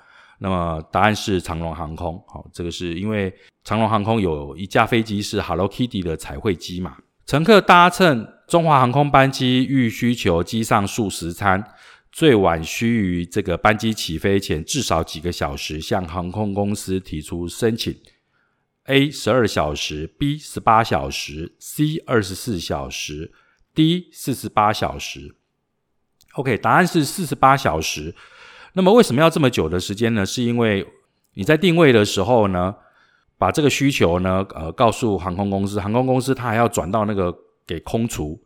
[0.40, 2.22] 那么答案是长龙航空。
[2.29, 3.33] 好，这个是因为
[3.64, 6.94] 长龙航空有一架飞机是 Hello Kitty 的彩绘机嘛？
[7.25, 11.64] 乘客搭乘中华航空班机，欲需求机上素食餐，
[12.12, 17.98] 最晚需于这个班机起飞前至少几个小时向航空公司提出申请。
[18.85, 23.33] A 十二小时，B 十八小时，C 二十四小时
[23.75, 25.35] ，D 四十八小时。
[26.35, 28.14] OK，答案是四十八小时。
[28.75, 30.27] 那么为什么要这么久的时间呢？
[30.27, 30.87] 是因为
[31.35, 32.75] 你在定位的时候呢，
[33.38, 37.35] 把这个需求呢，呃，告诉航空公司，航空公司它还要转到那个
[37.66, 38.42] 给空厨，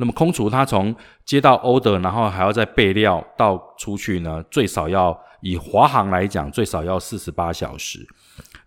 [0.00, 8.06] 那么空厨它从接到 order，然后还要再备料到出去呢，最少要以华航来讲，最少要四十八小时。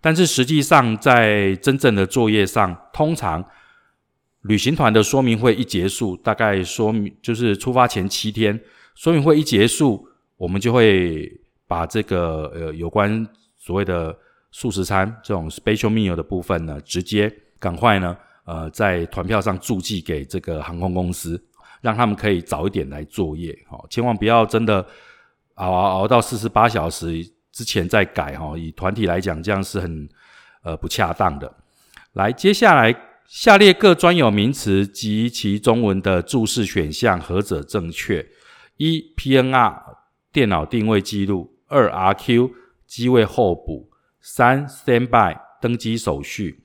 [0.02, 3.44] 但是实际上在真正的作业上，通常
[4.42, 8.60] 旅行团的说明会一结束，大概说明就是出发前七天，
[8.96, 10.08] 说明会一结束。
[10.36, 11.32] 我们就会
[11.68, 13.26] 把这个呃有关
[13.58, 14.14] 所谓的
[14.52, 18.18] 素食餐这种 special meal 的部分呢，直接赶快呢
[18.52, 21.42] 呃在团票上注记给这个航空公司，
[21.82, 23.58] 让他们可以早一点来作业。
[23.70, 24.86] 哦，千万不要真的
[25.56, 28.58] 熬熬熬到四十八小时之前再改哈。
[28.58, 30.10] 以团体来讲，这样是很
[30.64, 31.54] 呃不恰当的。
[32.14, 32.94] 来，接下来
[33.26, 38.28] 下列各专有名词及其中文的注释选项何者正确？
[38.78, 40.02] 一 PNR。
[40.34, 42.52] 电脑定位记录，二 RQ
[42.88, 43.90] 机位候补，
[44.22, 46.61] 三 Standby 登机手续，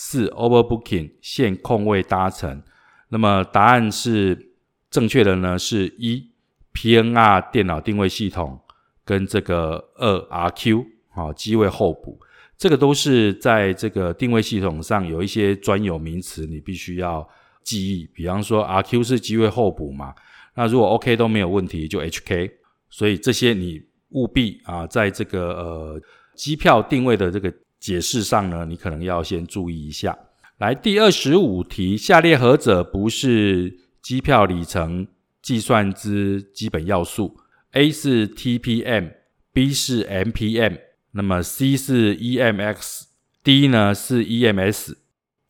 [0.00, 2.62] 四 Overbooking 限空位搭乘。
[3.08, 4.52] 那么答案是
[4.88, 5.58] 正确的呢？
[5.58, 6.30] 是一
[6.72, 8.60] PNR 电脑定位系统
[9.04, 10.16] 跟这个二
[10.50, 12.16] RQ 啊机位候补，
[12.56, 17.28] 这个都是在这个定位系统上有一些专有名词，你必须要
[17.64, 18.06] 记忆。
[18.14, 20.14] 比方说 RQ 是机位候补嘛，
[20.54, 22.52] 那如果 OK 都没有问题，就 HK。
[22.88, 26.00] 所以这些你务必啊，在这个呃
[26.36, 30.16] 机票定位的这个解释上呢，你可能要先注意一下。
[30.58, 35.06] 来，第二十五题，下列何者不是机票里程
[35.40, 37.38] 计算之基本要素
[37.72, 40.78] ？A 是 TPM，B 是 MPM，
[41.12, 44.96] 那么 C 是 EMX，D 呢是 EMS。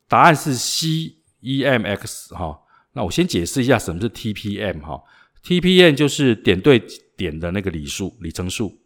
[0.09, 2.61] 答案是 C，EMX 哈。
[2.93, 5.03] 那我先解释一下什么是 TPM 哈。
[5.45, 6.83] TPM 就是点对。
[7.19, 8.79] 点的那个里数里程数，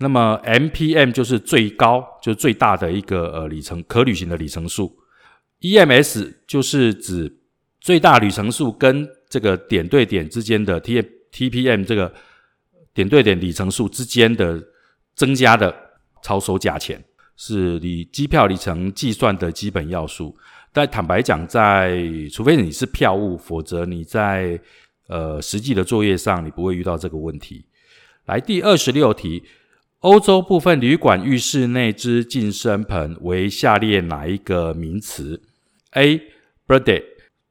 [0.00, 4.98] 那么 MPM 就是最高，就是最大的一个呃里程可旅行的里程数
[5.60, 7.38] ，EMS 就是指
[7.80, 12.12] 最大里程数跟这个点对点之间的 T TPM 这个
[12.94, 14.60] 点对点里程数之间的
[15.14, 15.74] 增加的
[16.22, 17.04] 超收价钱，
[17.36, 20.34] 是你机票里程计算的基本要素。
[20.72, 24.58] 但坦白讲，在除非你是票务，否则你在
[25.08, 27.66] 呃，实际的作业上你不会遇到这个问题。
[28.26, 29.42] 来，第二十六题，
[30.00, 35.42] 欧洲部分旅馆浴室内之净身盆为下列哪一个名词
[35.92, 36.22] ？A.
[36.66, 37.04] Bidet，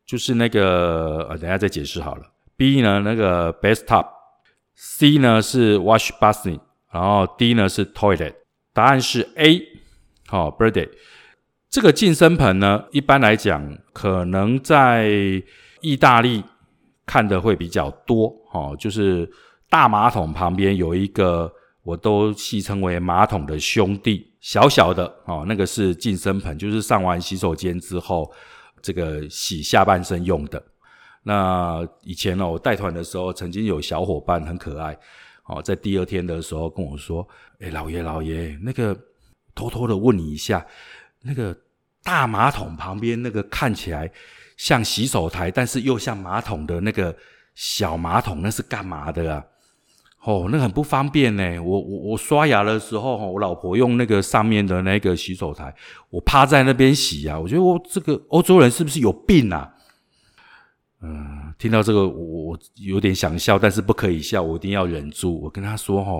[0.04, 2.32] 就是那个呃，等下再解释好了。
[2.58, 6.60] B 呢，那个 bathtub，C 呢是 wash basin，
[6.92, 8.34] 然后 D 呢是 toilet。
[8.74, 9.62] 答案是 A。
[10.26, 10.90] 好，Bidet
[11.70, 15.08] 这个净身盆呢，一般来讲可能在
[15.82, 16.44] 意大利。
[17.06, 19.28] 看的会比较多，哦，就是
[19.68, 21.52] 大马桶旁边有一个，
[21.84, 28.32] 我都戏称为马桶的兄弟，小小的，哦，那个是净身盆，就是上完洗手间之后，
[28.82, 30.63] 这个洗下半身用的。
[31.24, 34.98] 那以前呢，我带团的时候，曾经有小伙伴很可爱，
[35.46, 37.28] 哦，在第二天的时候跟我说
[37.60, 38.98] ：“哎，老爷老爷，那个
[39.54, 40.65] 偷偷的问你一下，
[41.22, 41.56] 那个
[42.04, 44.12] 大马桶旁边那个看起来。”
[44.60, 47.15] 像洗手台，但是又像马桶的那个
[47.56, 49.42] 小马桶，那是干嘛的啊？
[50.24, 51.60] 哦，那很不方便呢。
[51.60, 55.74] 我我我刷牙的时候，我老婆用那个上面的那个洗手台，
[56.10, 57.40] 我趴在那边洗啊。
[57.40, 59.74] 我觉得我这个欧洲人是不是有病啊？
[61.02, 65.42] 嗯，听到这个我我有点想笑，但是不可以笑，我一定要忍住。
[65.42, 66.12] 我跟他说：“哈，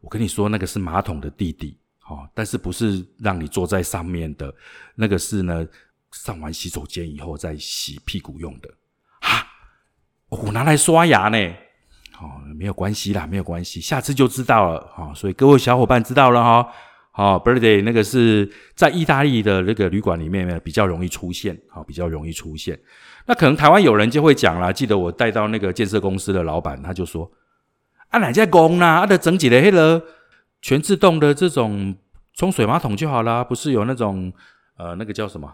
[0.00, 1.76] 我跟你说，那个是马桶的弟弟，
[2.08, 4.54] 哦，但是不是让你坐在上面的，
[4.94, 5.66] 那个是呢。”
[6.12, 8.68] 上完洗手间以后再洗屁股用的
[9.20, 9.48] 啊，
[10.28, 11.38] 我拿来刷牙呢。
[12.22, 14.80] 哦，没有关系啦，没有关系，下次就知道了。
[14.94, 16.68] 哈，所以各位小伙伴知道了哈。
[17.10, 21.58] 好，birthday 那个是在意大利的那个旅馆里面呢，比较容易出现。
[21.68, 22.78] 好，比较容易出现。
[23.26, 27.28] 那可能台湾有人就会讲啦，记得我带到那个建设公司的老板，他就说：
[28.10, 29.00] 啊，哪家公啦？
[29.00, 30.00] 啊，的整几的黑了
[30.62, 31.94] 全自动的这种
[32.34, 34.32] 冲水马桶就好啦，不是有那种
[34.78, 35.52] 呃那个叫什么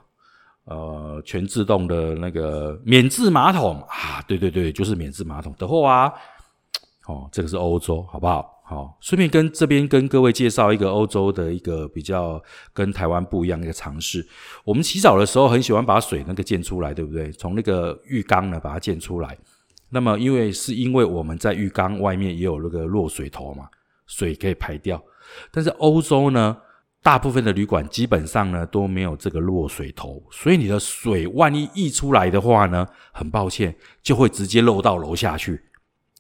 [0.65, 4.23] 呃全自动的那个免治马桶啊？
[4.29, 6.13] 对对对，就是免治马桶的货啊。
[7.09, 8.55] 哦，这个是欧洲，好不好？
[8.63, 12.39] 好，顺便跟这边跟各位介绍一个欧洲的一个比较
[12.75, 14.27] 跟台湾不一样的一个尝试。
[14.63, 17.33] 我们洗澡的时候很喜欢把水那个溅出来，对不对？
[17.33, 19.35] 从那个浴缸呢把它溅出来。
[19.89, 23.67] 那么因为是因为我们在浴缸外面也有那个落水头嘛，
[24.07, 25.03] 水可以排掉。
[25.51, 26.55] 但是欧洲呢，
[27.03, 35.59] 大部分的旅馆基本上呢都没有这个落水头，所以你的水万一溢出来的话呢，很抱歉就会直接漏到楼下去。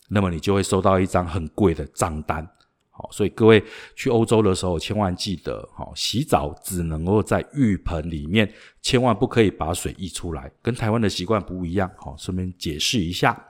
[0.08, 2.48] 那么你就会收到一张很贵的账单，
[2.90, 3.62] 好，所以各位
[3.94, 13.46] 去欧洲的时候，千万记得，好，洗澡只能够在浴盆里面，千万不可以把水溢出来，跟台湾的习惯不一样，好，顺便解释一下。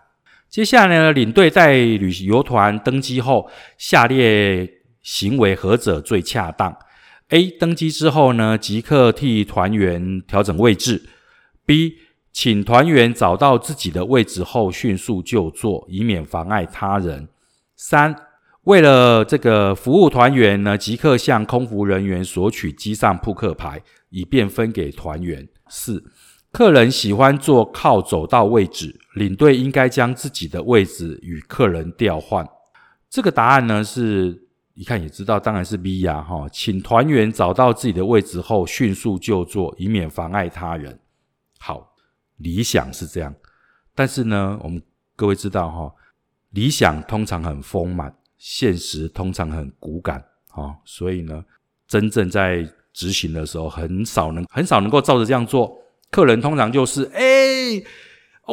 [0.48, 4.68] 接下来呢，领队在旅游团登机后，下列
[5.02, 6.76] 行为何者最恰当
[7.28, 7.50] ？A.
[7.50, 11.08] 登机之后呢，即刻替团员调整位置。
[11.66, 11.98] B.
[12.32, 17.28] 请团员找到自己的位置后，迅速就坐，以免妨碍他人。
[17.74, 18.14] 三、
[18.62, 25.48] 为了这个服务团员呢，即刻向空服人员索取机上扑克牌，以便分给团员。
[25.68, 26.04] 四、
[26.52, 32.46] 客人喜欢坐靠走道位置，领队应该将自己的位置与客人调换。
[33.10, 41.00] 这个答案呢，是一看也知道，当然是 B 呀，哈，请团员找到自己的位置后，迅速就坐，以免妨碍他人。
[41.58, 41.87] 好。
[42.38, 43.34] 理想是这样，
[43.94, 44.82] 但是呢，我们
[45.14, 45.92] 各位知道哈，
[46.50, 51.44] 理想通常很丰满，现实通常很骨感啊，所以呢，
[51.86, 55.76] 真正在执行的时候，很少能很少能够照着这样做。
[56.10, 57.82] 客人通常就是哎，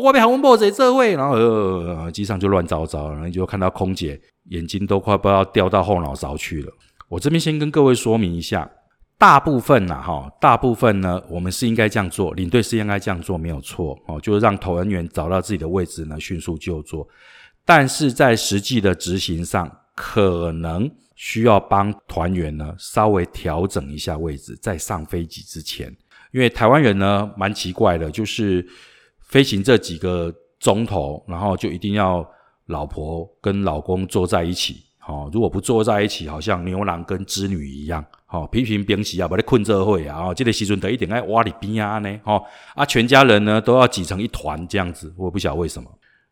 [0.01, 6.73] 外面航空母在这位，然后呃，机上就乱糟糟，然后就看到空姐眼睛都快不知道掉到后脑勺去了。
[7.07, 8.69] 我这边先跟各位说明一下。
[9.17, 17.07] 大部分呐，哈，大部分呢，我们是应该这样做，领队是应该这样做，没有错哦，就是让投人员找到自己的位置呢，迅速就坐。
[17.63, 25.87] 但是在实际的执行上，可能需要帮团员呢稍微调整一下位置，在上飞机之前，
[26.33, 28.67] 因为台湾人呢蛮奇怪的，就是
[29.21, 32.23] 飞行这几个钟头，然后就一定要
[32.65, 34.83] 老婆跟老公坐在一起。
[35.07, 38.03] 哦，如果不坐在一起，好像牛郎跟织女一样。
[38.35, 42.19] 哦，平平平时啊，把你困这会啊，哦，这个时阵得一点爱挖里边啊呢。
[42.25, 42.43] 哦，
[42.73, 45.89] 啊，全家人呢都要挤成一团这样子，我不晓得为什么。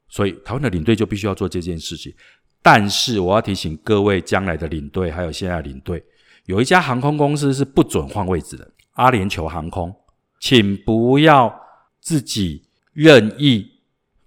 [0.09, 2.13] 所以台湾的领队就必须要做这件事情。
[2.61, 6.03] 但是我要提醒各位将来的领队，还有现在的领队，
[6.45, 9.93] 有一家航空公司是不准换位置的，阿联酋航空，
[10.39, 11.53] 请不要
[11.99, 12.63] 自己
[12.93, 13.65] 任意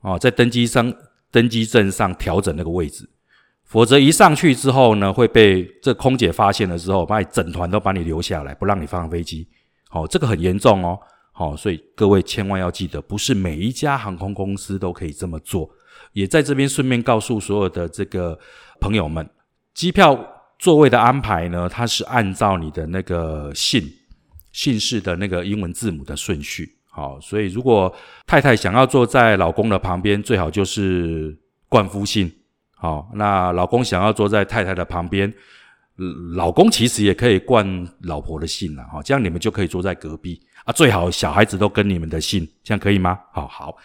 [0.01, 0.93] 哦，在登机上
[1.31, 3.09] 登机证上调整那个位置。
[3.67, 9.47] 否则一上去之后呢，会被这空姐发现了之后，把你整团都把你留下来，不让你放飞机。
[9.89, 10.99] 好，这个很严重哦。
[11.33, 15.69] 好，所以各位千万要记得，不是每一家航空公司都可以这么做。
[16.13, 18.39] 也在这边顺便告诉所有的这个
[18.81, 19.29] 朋友们，
[19.75, 20.17] 机票
[20.59, 23.83] 座位的安排呢，它是按照你的那个姓
[24.53, 26.79] 姓氏的那个英文字母的顺序。
[26.89, 27.93] 好，所以如果
[28.27, 31.37] 太太想要坐在老公的旁边，最好就是
[31.69, 32.33] 冠夫姓。
[32.87, 35.35] 好，那老公想要坐在太太的旁边，
[36.37, 37.67] 老公其实也可以惯
[38.03, 40.73] 老婆的性了，哈，这样你们就可以坐在隔壁啊。
[40.73, 43.19] 最好小孩子都跟你们的姓，这样可以吗？
[43.33, 43.77] 好好，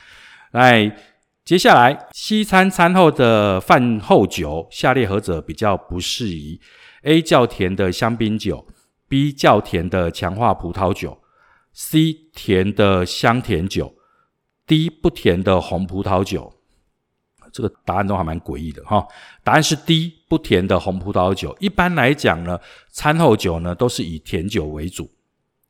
[0.52, 0.96] 来，
[1.44, 6.62] 接下来西餐餐后的饭后酒，下列何者比较不适宜
[7.02, 8.68] ？A 较甜的香槟酒
[9.10, 11.20] ，B 较甜的强化葡萄酒
[11.74, 13.96] ，C 甜的香甜酒
[14.68, 16.61] ，D 不甜的红葡萄酒。
[17.52, 19.06] 这个答案都还蛮诡异的哈，
[19.44, 21.56] 答案是 D 不甜的红葡萄酒。
[21.60, 22.60] 一般来讲呢，
[22.92, 25.10] 餐后酒呢都是以甜酒为主，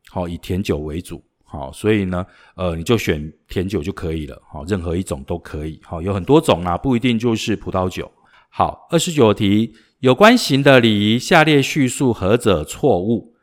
[0.09, 8.11] 好，以甜酒为主，好，所以呢，呃，你就选甜酒就可以了，好，任何一种都可以，好，有很多种啊，不一定就是葡萄酒。
[8.49, 13.33] 好，二十九题，有关行的礼仪，下列叙述何者错误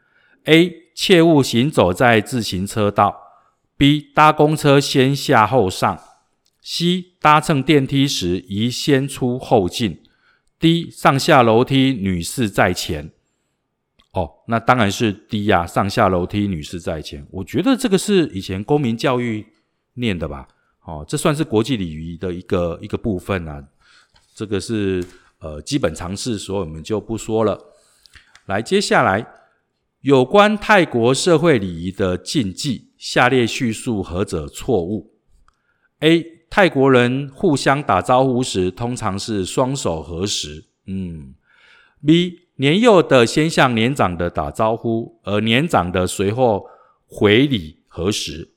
[0.45, 0.89] ？A.
[0.95, 3.17] 切勿行走在自行车道
[3.79, 4.13] ；B.
[4.13, 5.97] 搭公车先下后上。
[6.71, 10.03] C 搭乘电梯时宜先出后进。
[10.59, 13.11] D 上下楼梯女士在前。
[14.13, 17.27] 哦，那当然是 D 呀，上下楼梯女士在前。
[17.31, 19.47] 我觉得这个是以前公民教育
[19.95, 20.47] 念的吧？
[20.85, 23.67] 哦，这算是国际礼仪的一个一个部分啊。
[24.35, 25.03] 这个是
[25.39, 27.59] 呃基本常识，所以我们就不说了。
[28.45, 29.27] 来，接下来
[30.03, 35.15] 有关泰国社会礼仪的禁忌，下列叙述何者错误
[36.01, 40.65] ？A 泰国人互相打招呼时，通常是双手合十。
[40.87, 41.35] 嗯
[42.05, 46.67] ，B 年幼的先向年长的打招呼，而年长的随后
[47.07, 48.55] 回礼合十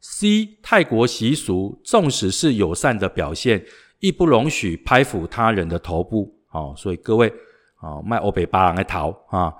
[0.00, 0.56] ？C.
[0.62, 3.64] 泰国习俗，纵使是友善的表现，
[4.00, 6.34] 亦不容许拍抚他人的头部。
[6.50, 7.32] 哦，所以各位，
[7.80, 9.52] 哦，卖欧北巴郎来逃啊！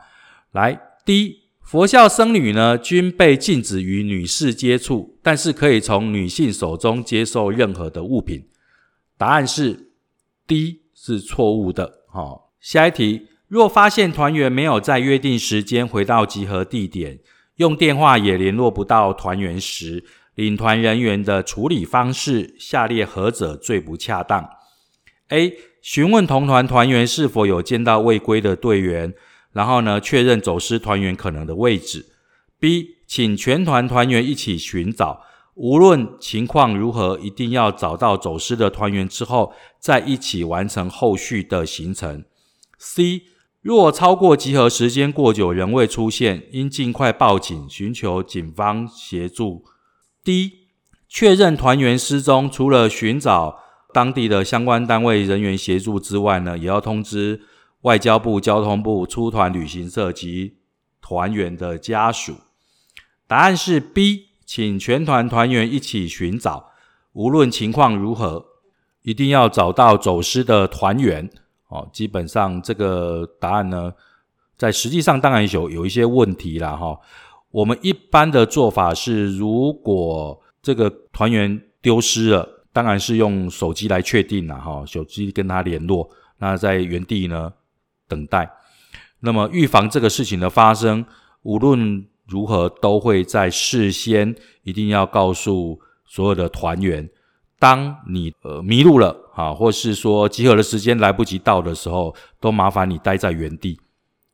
[0.53, 1.44] 来，D.
[1.65, 8.47] 佛教僧侣呢，均被禁止与女士接触，但是可以从女性手中接受任何的物品。
[9.17, 9.91] 答案是
[10.47, 12.05] D 是错误的。
[12.07, 17.19] 好，下一题，若发现团员没有在约定时间回到集合地点，
[17.57, 20.05] 用电话也联络不到团员时，
[20.35, 24.47] 领团人员的处理方式，下列何者最不恰当
[25.31, 25.55] ？A.
[25.81, 29.15] 询问同团团员是否有见到未归的队员。
[29.55, 32.05] 然后呢，确认走失团员可能的位置。
[32.59, 35.23] B，请全团团员一起寻找，
[35.55, 42.25] 无论情况如何，一定要找到走失的团员之后，再一起完成后续的行程。
[42.79, 43.23] C，
[43.63, 49.65] 若超过集合时间过久仍未出现，应尽快报警，寻求警方协助。
[50.25, 50.51] D，
[51.09, 53.61] 确认团员失踪，除了寻找
[53.93, 57.43] 当地的相关单位人员协助之外呢，也要通知。
[57.85, 60.57] 外交部、交通部出团旅行社及
[61.03, 62.35] 团员的家属，
[63.27, 66.71] 答案是 B，请全团团员一起寻找，
[67.13, 68.47] 无论情况如何，
[69.03, 71.31] 一定要找到走失的团员。
[71.69, 73.93] 哦，基本上这个答案呢，
[74.57, 76.99] 在实际上当然有有一些问题了哈。
[77.51, 86.09] 我们一般的做法是，如果这个团员丢失了，当然是用手机来确定了哈，手机跟他联络。
[86.39, 87.53] 那在原地呢？
[88.15, 88.49] 等待，
[89.21, 91.05] 那么预防这个事情的发生，
[91.43, 97.09] 无论如何都会在事先一定要告诉所有的团员，
[97.59, 103.79] 当你呃迷路了啊，或是说集合的时间来不及到的时候，都麻烦你待在原地。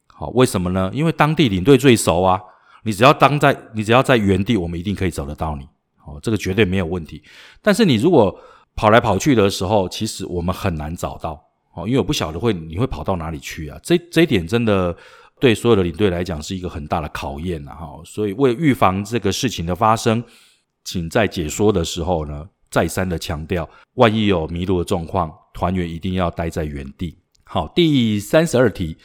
[0.06, 0.90] 好，为什么呢？
[0.92, 2.38] 因为当地领队最熟啊，
[2.84, 5.66] 你只要当在你只要在原地，我们一定可以找得到你。
[5.96, 7.22] 好，这个绝对没有问题。
[7.62, 8.38] 但是你如果
[8.76, 11.49] 跑来跑去的时候，其实我们很难找到。
[11.86, 13.78] 因为我不晓得会你会跑到哪里去啊？
[13.82, 14.96] 这这一点真的
[15.38, 17.74] 对所有的领队来讲是一个很大的考验啊！
[17.74, 20.22] 哈，所以为预防这个事情的发生，
[20.84, 27.16] 请在解说的时候呢，再三的强调，万一有迷路的状况，团员一定要待在原地。
[27.44, 28.96] 好，第三十二题，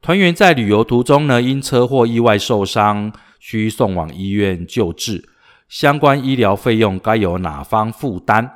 [0.00, 5.28] 团员在旅游途中呢，因车祸意外受伤，需送往医院救治，
[5.68, 8.50] 相关医疗费用该由哪方负担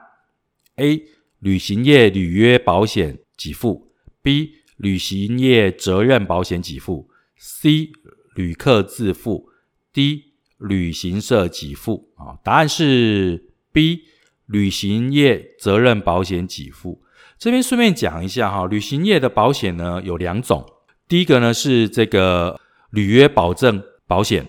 [0.77, 1.03] ？A.
[1.41, 3.18] 旅行业履约保险。
[3.37, 7.91] 给付 B 旅行业责任保险给付 C
[8.35, 9.51] 旅客自付
[9.93, 14.03] D 旅行社给付啊，答案是 B
[14.47, 17.03] 旅行业责任保险给付。
[17.39, 20.64] 这边顺便讲一下哈，旅行业的保险呢有两种，
[21.07, 22.61] 第一个呢是这个
[22.91, 24.49] 履约保证保险，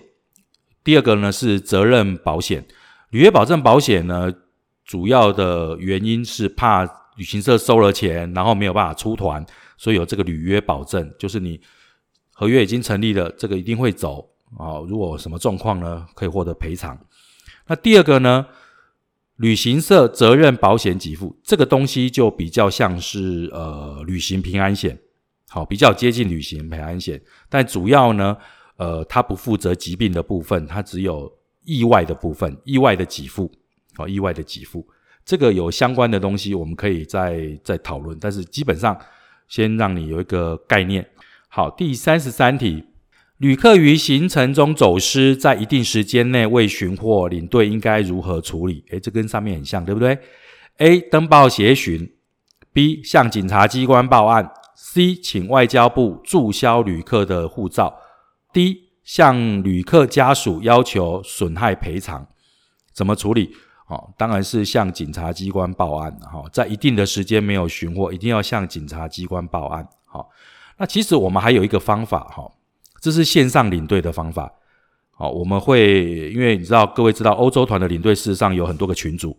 [0.82, 2.66] 第二个呢是责任保险。
[3.10, 4.32] 履约保证保险呢，
[4.84, 7.05] 主要的原因是怕。
[7.16, 9.44] 旅行社收了钱，然后没有办法出团，
[9.76, 11.60] 所以有这个履约保证，就是你
[12.32, 14.78] 合约已经成立了，这个一定会走啊。
[14.86, 16.98] 如果什么状况呢，可以获得赔偿。
[17.66, 18.46] 那第二个呢，
[19.36, 24.98] 旅行社责任保险给付这个东西就比较像是呃旅行平安险，
[25.48, 28.36] 好，比较接近旅行平安险，但主要呢，
[28.76, 31.32] 呃，它不负责疾病的部分，它只有
[31.64, 33.50] 意外的部分，意外的给付，
[33.94, 34.86] 好，意外的给付。
[35.26, 38.16] 这个有相关的东西，我们可以再再讨论。
[38.20, 38.96] 但是基本上，
[39.48, 41.04] 先让你有一个概念。
[41.48, 42.84] 好，第三十三题，
[43.38, 48.84] 旅客于行程中走失，在一定时间内未寻获，领队应该如何处理？
[48.90, 50.16] 诶，这跟上面很像，对不对
[50.78, 51.00] ？A.
[51.00, 52.08] 登报协寻
[52.72, 53.02] ；B.
[53.02, 55.20] 向警察机关报案；C.
[55.20, 57.98] 请外交部注销旅客的护照
[58.52, 58.76] ；D.
[59.02, 62.28] 向旅客家属要求损害赔偿。
[62.92, 63.56] 怎么处理？
[63.86, 69.88] 哦，当然是向警察机关报案哈，在一定的时间没有寻获，一定要向警察机关报案。
[70.04, 70.28] 好，
[70.76, 72.50] 那其实我们还有一个方法哈，
[73.00, 74.52] 这是线上领队的方法。
[75.12, 79.38] 好，我们会因为你知道，各位知道欧洲团的领队事实上有很多个群组，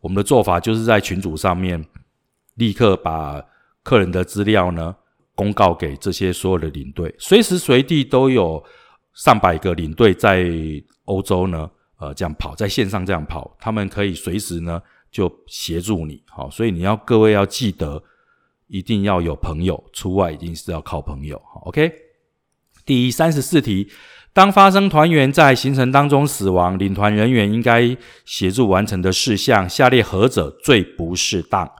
[0.00, 1.84] 我们的做法就是在群组上面
[2.54, 3.40] 立刻把
[3.84, 4.96] 客人的资料呢
[5.36, 8.60] 公告给这些所有的领队，随时随地都有
[9.12, 10.44] 上百个领队在
[11.04, 11.70] 欧洲呢。
[11.98, 18.02] 呃，这样跑在线上这样跑，他们可以随时呢就协助你，好，所以你要各位要记得，
[18.66, 21.92] 一定要有朋友，出外一定是要靠朋友，好，OK。
[22.84, 23.88] 第三十四题，
[24.32, 31.70] 当发生团员在行程当中死亡，领团人员应该协助完成的事项，下列何者最不适当？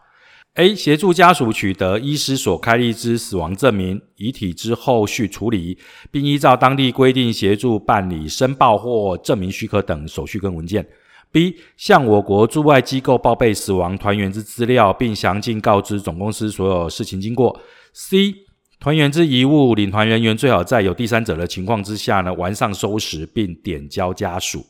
[0.54, 5.76] A 协助家属取得医师所开立之死亡证明、遗体之后续处理，
[6.12, 10.86] 并依照当地规定协助办理申报或证明许可等手续跟文件。
[11.32, 17.60] B 向我国驻外机构报备死亡团员之资料，并详尽告知总公司所有事情经过。
[17.92, 18.32] C
[18.78, 24.64] 团员之遗物，领团人员最好在有第三者的情况之下呢，完善收拾并点交家属。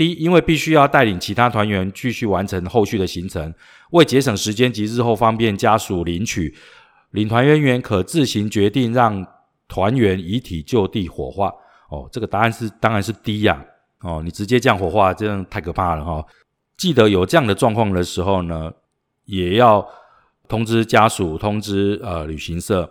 [0.00, 3.52] D 因为必须要带领其他团员继续完成后续的行程，
[3.90, 6.54] 为节省时间及日后方便家属领取，
[7.10, 9.26] 领团人员可自行决定让
[9.68, 11.52] 团员遗体就地火化。
[11.90, 13.62] 哦，这个答案是当然是 D 呀。
[14.00, 16.24] 哦，你直接这样火化，这样太可怕了哈！
[16.78, 18.72] 记得有这样的状况的时候呢，
[19.26, 19.86] 也要
[20.48, 22.90] 通知家属、通知呃旅行社，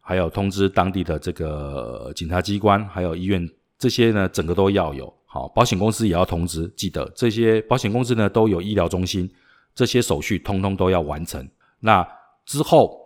[0.00, 5.14] 还有通知当地的这个警察机关，还有医院，这些呢整个都要有。
[5.32, 9.26] 好，保险公司也要通知，记得这些保险公司呢都有医疗中心，
[9.74, 11.48] 这些手续通通都要完成。
[11.80, 12.06] 那
[12.44, 13.00] 之后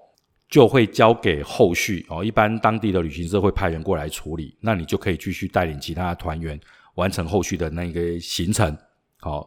[0.48, 6.58] 就会交给后续哦，一般当地的旅行社会派人过来处理，那你就可以继续带领其他团员。
[6.96, 8.76] 完成后续的那个行程，
[9.20, 9.46] 好，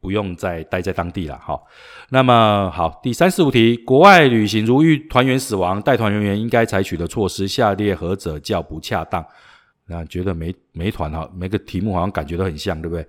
[0.00, 1.36] 不用再待在当地了。
[1.38, 1.66] 好，
[2.08, 9.22] 那么好，第三十五题，国外旅行如遇团员死亡，带团人员应该采取的措施，下列何者较不恰当？
[9.90, 13.04] 那觉得没没团哈，每个题目好像感觉都很像，对不对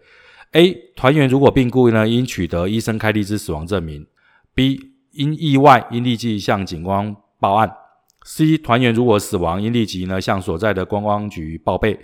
[0.53, 4.07] ？A 团员如果病故呢，应取得医生开立之死亡证明
[4.55, 7.71] ；B 因意外，应立即向警方报案
[8.25, 11.99] ；C 团员如果死亡，应立即呢向所在的观光局报备。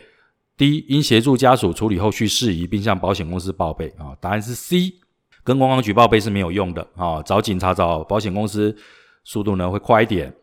[0.56, 4.16] D 应协助家属处理后续事宜，并向保险公司报备啊。
[4.22, 4.94] 答案是 C，
[5.44, 7.22] 跟观光局报备是没有用的啊。
[7.24, 8.76] 找警察、找保险公司，
[9.24, 10.34] 速度呢会快一点。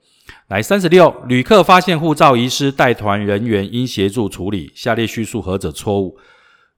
[0.48, 4.70] 来，三十六，旅客发现护照遗失，带团人员应协助处理。
[4.74, 6.18] 下列叙述何者错误？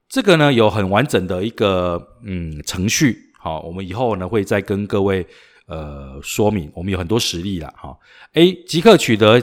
[0.07, 3.17] 这个呢有很完整的一个嗯程序。
[3.37, 5.25] 好，我们以后呢会再跟各位
[5.67, 6.71] 呃说明。
[6.73, 7.95] 我们有很多实例了哈。
[8.33, 9.41] A 即刻取得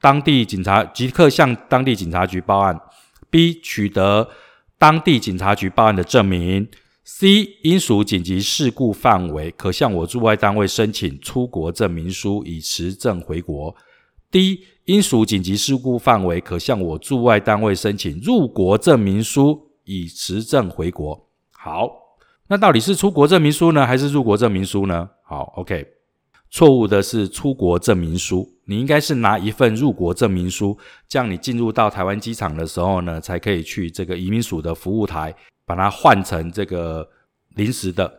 [0.00, 2.78] 当地警察，即刻向当地警察局报案。
[3.30, 4.28] B 取得
[4.78, 6.68] 当地警察局报案的证明。
[7.04, 13.74] C 应属紧急事故范围，可向我驻外单位申请出国证明书以持证回国。
[14.30, 21.28] D 应属紧急事故范围，可向我驻外单位申请入国证明书以持证回国。
[21.50, 21.90] 好，
[22.48, 25.10] 那到底是出国证明书呢，还是入国证明书呢？
[25.24, 25.86] 好，OK。
[26.50, 30.76] 错误的是出国证明书，你应该是拿一份入国证明书，
[31.08, 35.34] 这样你进入到台湾机场的时候呢，才可以去这个移民署的服务台，
[35.64, 37.08] 把它换成这个
[37.54, 38.12] 临时的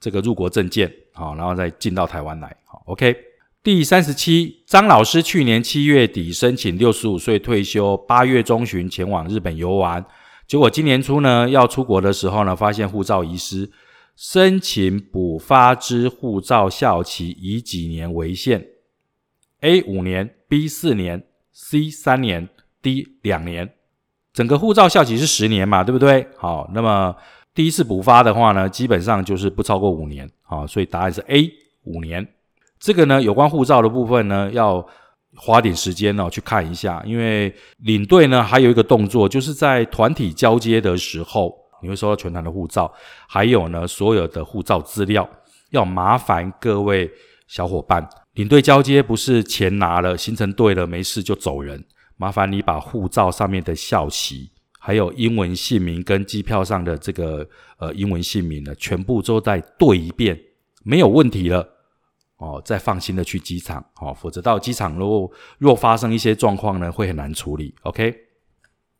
[0.00, 3.16] 这个入国证件，好，然后再进到台湾来，好，OK。
[3.62, 10.04] 第三十七，张老师去年七月底申请六十五岁退休，八月中旬前往日本游玩，
[10.46, 13.70] 结果今年初呢要出国的时候呢，发现护照遗失。
[14.14, 18.66] 申请补发之护照效期以几年为限
[19.60, 22.48] ？A 五年，B 四年，C 三年
[22.80, 23.74] ，D 两年。
[24.36, 26.28] 整个护照效期是十年嘛，对不对？
[26.36, 27.16] 好，那么
[27.54, 30.30] 第一次补发的话呢，基本上就是不超过五年。
[30.42, 31.50] 好，所以答案是 A
[31.84, 32.28] 五年。
[32.78, 34.86] 这个呢，有关护照的部分呢，要
[35.36, 41.56] 花点时间呢去看一下，因为领队呢还有一个动作，就是在团体交接的时候。
[41.82, 42.90] 你会收到全团的护照，
[43.28, 45.28] 还有呢，所有的护照资料
[45.70, 47.08] 要麻烦各位
[47.48, 51.84] 小伙伴，领队交接不是钱拿了，行程对了，没事就走人。
[52.16, 57.48] 麻烦你把护照上面的校旗，还有英文姓名跟机票上的这个
[57.78, 60.40] 呃英文姓名呢，全部都再对一遍，
[60.82, 61.68] 没有问题了
[62.38, 67.74] 哦，再放心的去机场哦，否则到机场如果若发生一些状况呢，会很难处理。
[67.82, 68.14] OK，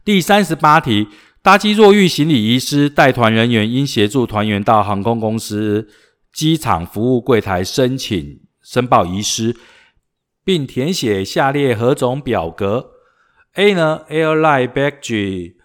[0.04, 1.08] 第三十八题。
[1.42, 5.88] 搭机若遇行李遗失，带团人员应协助团员到航空公司
[6.32, 9.56] 机场服务柜台申请申报遗失，
[10.42, 12.90] 并填写下列何种表格
[13.56, 15.56] ？A 呢？Airline baggage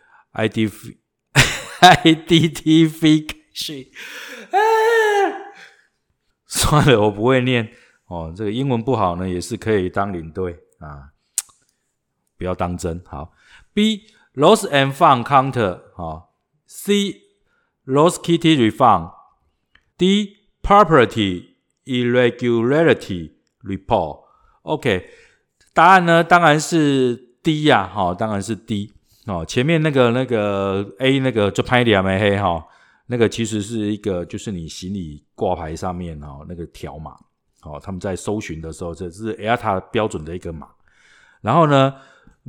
[1.82, 3.88] identification。
[6.48, 7.72] 算了，我不会念
[8.08, 8.34] 哦。
[8.36, 11.12] 这个英文不好呢，也是可以当领队啊，
[12.38, 13.02] 不要当真。
[13.06, 13.34] 好
[13.74, 14.02] ，B。
[14.34, 16.30] Loss and found counter 啊
[16.66, 17.22] ，C
[17.86, 19.12] lost kitty refund
[19.98, 24.24] D property irregularity report
[24.62, 25.10] OK
[25.74, 28.92] 答案呢当然是 D 呀，哈，当然是 D
[29.26, 29.46] 哦。
[29.46, 32.66] 前面那个那个 A 那个就拍点没黑哈，
[33.08, 37.16] 那个其实是一个就是你行李挂牌上面哦那个条码
[37.64, 40.68] 哦，他们在搜寻的时候这是 a i t a 标准的一个码，
[41.42, 41.94] 然后呢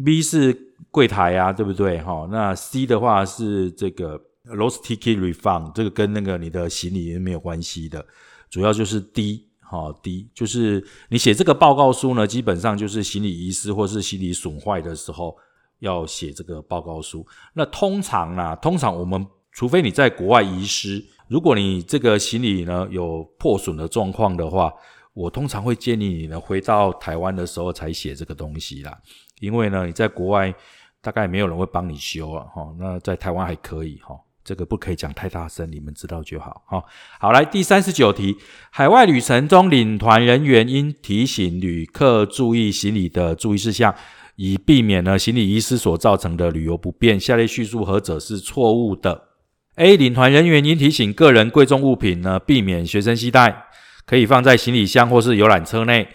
[0.05, 0.68] B 是。
[0.90, 1.99] 柜台啊，对不对？
[2.03, 8.05] 哈，那 C 的话是这个 lost ticket refund，这个跟那个你的行李没有关系的，
[8.51, 15.35] 主要就是 D 哈，D 就是你写这个报告书呢，基本上就是行李遗失或是行李损坏的时候
[15.79, 17.27] 要写这个报告书。
[17.55, 24.70] 那通常呢，通常我们除非你在国外遗失，如果你这个行李呢有破损的状况的话，
[25.14, 28.95] 我通常会建议你呢回到台湾的时候才写这个东西啦，
[29.41, 30.55] 因为呢你在国外
[31.01, 34.14] 大概没有人会帮你修啊哈，那在台湾还可以哈。
[34.45, 36.62] 这个不可以讲太大声，你们知道就好。
[36.66, 36.84] 好，
[37.20, 38.36] 好来第三十九题，
[38.70, 43.95] 海外旅程中，领团人员应提醒旅客注意行李的注意事项，
[44.36, 47.20] 以避免呢行李遗失所造成的旅游不便。
[47.20, 49.28] 下列叙述何者是错误的
[49.76, 49.97] ？A.
[49.97, 53.66] 领团人员应提醒个人贵重物品呢，避免随身携带，
[54.05, 56.09] 可以放在行李箱或是游览车内。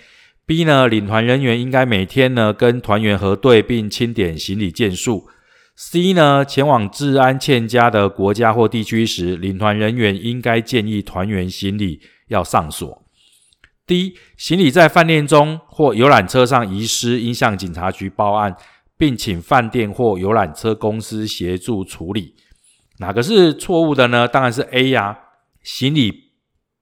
[0.45, 0.65] B.
[0.65, 5.29] 呢，领团人员应该每天呢跟团员核对并清点行李件数。
[5.79, 13.03] C 呢，前往治安欠佳的国家或地区时，领团人员应该建议团员行李要上锁。
[13.85, 18.57] D 行李在饭店中或游览车上遗失，应向警察局报案，
[18.97, 22.33] 并请饭店或游览车公司协助处理。
[22.97, 24.27] 哪个是错误的呢？
[24.27, 25.19] 当然是 A 呀，
[25.61, 26.31] 行李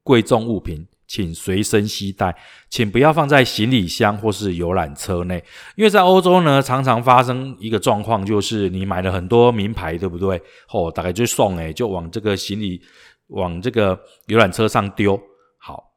[0.04, 0.88] 贵重物品。
[1.08, 2.36] 请随身携带，
[2.70, 5.44] 请不要放在行李箱或是游览车内，
[5.76, 10.42] 因为在欧洲呢，常常发生一个状况，就是你买了很多名牌，对不对？
[10.72, 12.82] 哦，大概就送诶，就往这个行李
[13.28, 15.20] 往这个游览车上丢。
[15.60, 15.92] 好，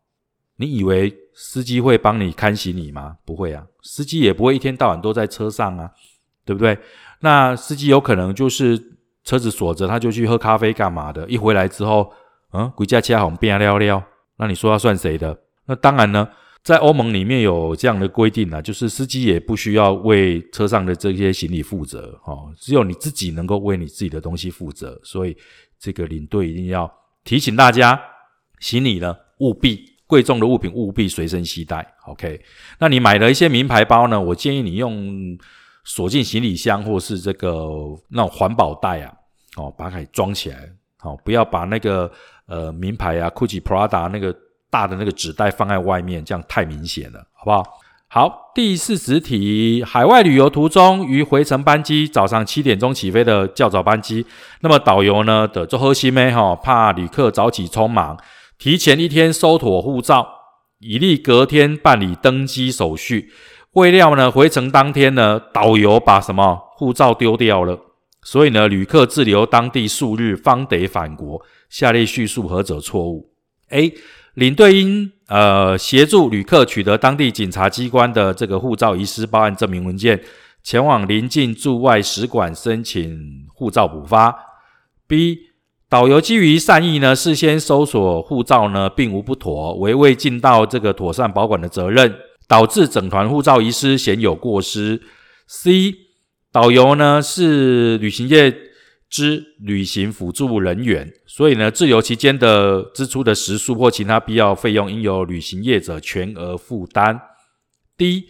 [0.56, 3.16] 你以为司机会帮你看行李吗？
[3.24, 5.90] 不会啊，司机也不会一天到晚都在车上啊，
[6.44, 6.78] 对不对？
[7.20, 8.78] 那司机有可能就是
[9.24, 11.26] 车子锁着，他就去喝咖啡干嘛的？
[11.28, 12.12] 一回来之后，
[12.52, 14.02] 嗯，回家切好变料料。
[14.38, 15.36] 那你说要算谁的？
[15.66, 16.26] 那当然呢，
[16.62, 24.98] 在欧盟里面有这样的规定啊，就是司机也不需要为车上的这些行李负责，哦，只有你自己能够为你自己的东西负责。
[25.02, 25.36] 所以
[25.78, 26.90] 这个领队一定要
[27.24, 28.00] 提醒大家，
[28.60, 31.86] 行李呢务必贵重的物品务必随身携带。
[32.06, 32.40] OK，
[32.78, 35.36] 那你买了一些名牌包呢，我建议你用
[35.84, 37.66] 锁进行李箱或是这个
[38.08, 39.12] 那种环保袋啊，
[39.56, 42.10] 哦，把它给装起来，好，不要把那个。
[42.48, 44.34] 呃，名牌啊，Gucci、Prada 那个
[44.70, 47.62] 大的那个纸袋放在外面，这样太明显了，好不好？
[48.10, 54.24] 好，第四十题，海外旅游途中，于回程班机早上七点钟起飞的较早班机，
[54.62, 58.18] 那么导游呢的做核心咩哈，怕旅客早起匆忙，
[58.58, 60.26] 提前一天收妥护照，
[60.78, 63.30] 以利隔天办理登机手续。
[63.72, 67.78] 未料呢，回程当天呢，导游把什么护照丢掉了，
[68.22, 71.42] 所以呢，旅客滞留当地数日方得返国。
[71.68, 73.30] 下列叙述何者错误
[73.70, 73.94] ？A.
[74.34, 80.22] 领队应呃协助旅客取得当地警察机关的这个护照遗失报案证明文件，
[80.62, 84.34] 前往邻近驻外使馆申请护照补发。
[85.06, 85.38] B.
[85.88, 92.14] 导游基于善意呢，事先搜索护照呢，并无不妥，为未尽到这个妥善保管的责任，
[92.46, 95.02] 导致整团护照遗失，显有过失。
[95.46, 95.94] C.
[96.52, 98.67] 导游呢是旅行业。
[99.08, 107.18] 之旅行辅助人员，所以呢，滞留期间的支出的食宿或其他必要费用，应由旅行业者全额负担。
[107.96, 108.28] 第一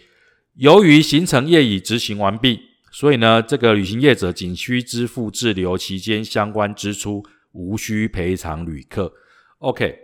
[0.53, 2.61] 由于行程业已执行完毕，
[2.91, 9.13] 所以呢，这个旅行业者仅需支付滞留期间相关支出，无需赔偿旅客。
[9.57, 9.99] OK，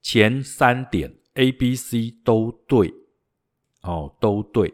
[0.00, 2.92] 前三点 A、B、C 都对，
[3.82, 4.72] 哦，都对，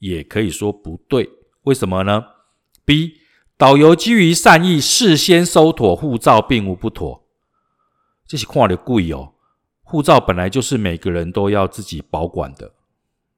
[0.00, 1.30] 也可以说不对，
[1.62, 2.24] 为什么呢
[2.84, 3.20] ？B。
[3.56, 7.22] 导游基于善意，事先收妥护照，并无不妥。
[8.26, 9.34] 这是看的贵哦。
[9.82, 12.72] 护照本来就是每个人都要自己保管的，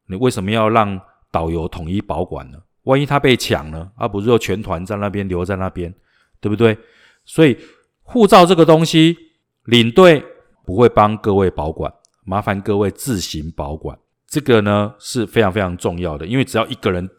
[0.07, 0.99] 你为什么要让
[1.31, 2.59] 导游统一保管呢？
[2.85, 3.91] 万一他被抢呢？
[3.97, 5.93] 而不是说全团在那边留在那边，
[6.41, 6.79] 对不对？
[7.27, 7.59] 所以
[8.03, 9.17] 护照这个东西，
[9.65, 10.25] 领队
[10.65, 11.93] 不会帮各位保管，
[12.25, 13.99] 麻烦各位自行保管。
[14.27, 17.11] 这个呢是非常非常重要的，因为只要一个人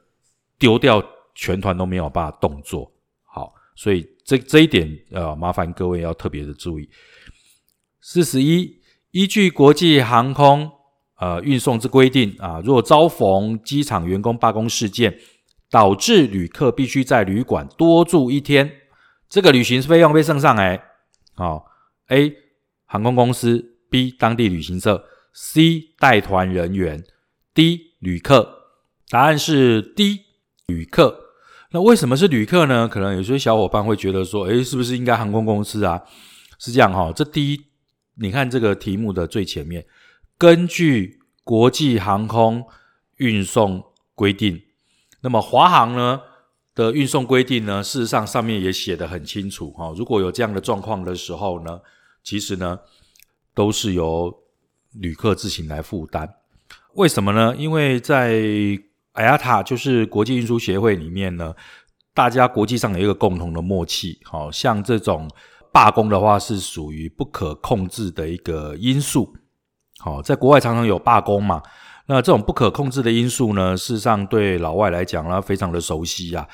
[0.58, 1.04] 丢掉。
[1.40, 2.92] 全团都没有办法动作，
[3.24, 6.90] 好，所以这这一点呃，麻烦各位要特别的注意。
[8.02, 8.82] 四十一，
[9.12, 10.68] 依据国际航空
[11.20, 15.20] 呃运送之规定啊，若遭逢机场员工罢工事件，
[15.70, 18.72] 导致旅客必须在旅馆多住一天，
[19.30, 20.84] 这个旅行费用被剩上来，
[21.36, 21.68] 好
[22.08, 22.34] ，A
[22.86, 27.04] 航空公司，B 当地旅行社，C 带团人员
[27.54, 28.72] ，D 旅客，
[29.10, 30.22] 答案是 D
[30.66, 31.27] 旅客。
[31.72, 32.88] 那为什么是旅客呢？
[32.88, 36.02] 可能有些小伙伴会觉得说，诶，是不是应该航空公司啊？
[36.58, 37.12] 是这样哈。
[37.14, 37.62] 这第一，
[38.16, 39.86] 你看这个题目的最前面，
[40.38, 42.66] 根据国际航空
[43.18, 43.84] 运送
[44.16, 44.62] 规定，
[45.22, 46.22] 那么华航呢
[46.74, 49.94] 的运送规定呢，事实上上面也写得很清楚哈。
[49.98, 51.82] 如果有这样的状况的时候呢，
[52.24, 52.80] 其实呢
[53.54, 54.34] 都是由
[54.94, 56.34] 旅客自行来负担。
[56.94, 57.56] 为什么呢？
[57.58, 58.42] 因为在
[59.18, 61.54] IATA 就是国际运输协会里面呢，
[62.14, 65.30] 大家国际上有一个共同的默契，好像这种
[65.74, 69.36] 罢工的话是属于不可控制的一个因素。
[70.00, 71.62] 好，在国外常常有罢工嘛，
[72.08, 76.48] 那这种不可控制的因素呢，事实上对老外来讲呢，非常的熟悉呀。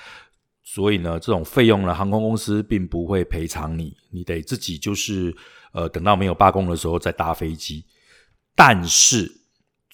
[0.64, 5.36] 所以呢，这种费用呢，航空公司并不会赔偿你，你得自己就是
[5.74, 7.86] 呃，等到没有罢工的时候再搭飞机。
[8.56, 9.30] 但是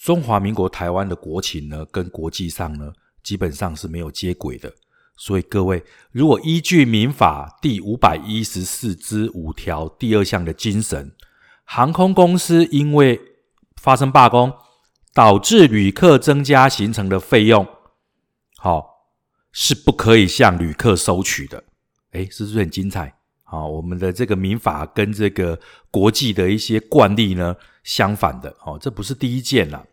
[0.01, 4.73] 中华民国台湾的国情呢，跟国际上呢，基本上是没有接轨的。
[5.17, 11.11] 所以各位，如果依据民法第五百一十四之五条第二项的精神，
[11.65, 13.19] 航空公司因为
[13.75, 14.53] 发生罢工，
[15.13, 17.67] 导致旅客增加行程的费用，
[18.57, 18.89] 好。
[19.51, 21.63] 是不可以向旅客收取的，
[22.11, 23.15] 诶，是不是很精彩？
[23.43, 29.85] 好，我们的这个民法跟这个国际的一些惯例呢相反的，哦，这不是第一件了。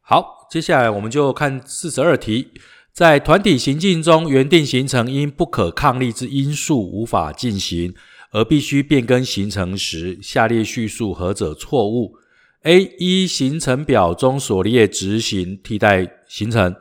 [0.00, 2.48] 好，接下来我们就看四十二题，
[2.92, 7.94] 在团体行进中，原定行程因不可抗力之因素无法进行，
[8.32, 12.16] 而必须变更行程时，下列叙述何者错误
[12.64, 12.94] ？A.
[12.98, 16.74] 依行程表中所列执行替代行程。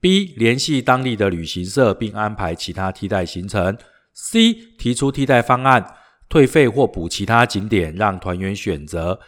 [0.00, 3.76] B 联系当地的旅行社，并安排其他替代行程。
[4.12, 5.94] C 提出替代方案，
[6.28, 9.18] 退费或补其他景点，让团员选择。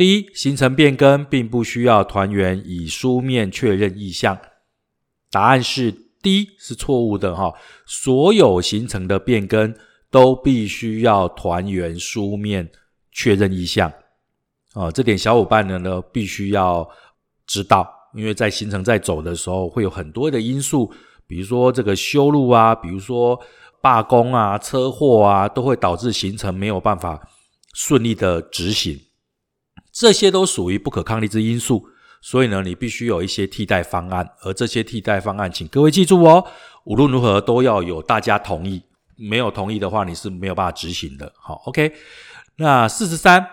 [0.00, 4.38] 第一行程变更并不需要团员以书面确认意向。
[5.30, 5.92] 答案是
[6.22, 7.52] D 是错误的哈，
[7.84, 9.74] 所有行程的变更
[10.10, 12.70] 都必须要团员书面
[13.12, 13.92] 确认意向。
[14.72, 16.88] 啊，这点小伙伴呢呢必须要
[17.46, 17.86] 知道。
[18.14, 20.90] 因为在行程在走的时候，会有很多的因素，
[21.26, 23.38] 比如说这个修路啊，比如说
[23.82, 27.28] 罢工啊、车祸啊，都会导致行程没有办法
[27.74, 28.98] 顺利的执行，
[30.00, 31.86] 这些都属于不可抗力之因素。
[32.22, 36.46] 所以呢，你必须有一些替代方案，而这些替代方案，请各位记住哦，
[36.84, 38.82] 无论如何都要有大家同意，
[39.16, 41.30] 没有同意的话，你是没有办法执行的。
[41.36, 41.92] 好，OK，
[42.56, 43.46] 那四十三。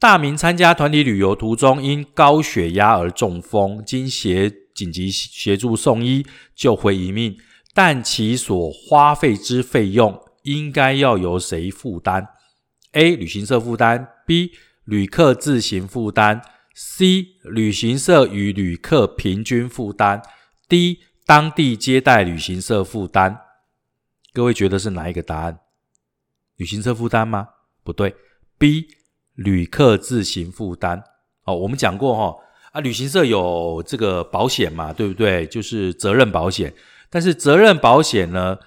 [0.00, 6.24] 大明参加团体旅游途中因高血压而中风，经协紧急协助送医
[6.54, 7.36] 救回一命，
[7.74, 12.28] 但其所花费之费用应该要由谁负担
[12.92, 13.16] ？A.
[13.16, 14.50] 旅行社负担；B.
[14.88, 16.40] 旅客自行负担
[16.74, 17.26] ；C.
[17.42, 20.22] 旅行社与旅客平均负担
[20.66, 21.00] ；D.
[21.26, 23.38] 当地接待旅行社负担。
[24.32, 25.58] 各位觉得是哪一个答案？
[26.56, 27.48] 旅行社负担吗？
[27.84, 28.16] 不对
[28.56, 28.86] ，B。
[29.34, 31.02] 旅客自行负担，
[31.44, 32.36] 哦，我们讲过哈，
[32.72, 35.46] 啊，旅行社有这个保险嘛，对不对？
[35.46, 36.72] 就是责任保险，
[37.10, 38.58] 但是责任保险呢，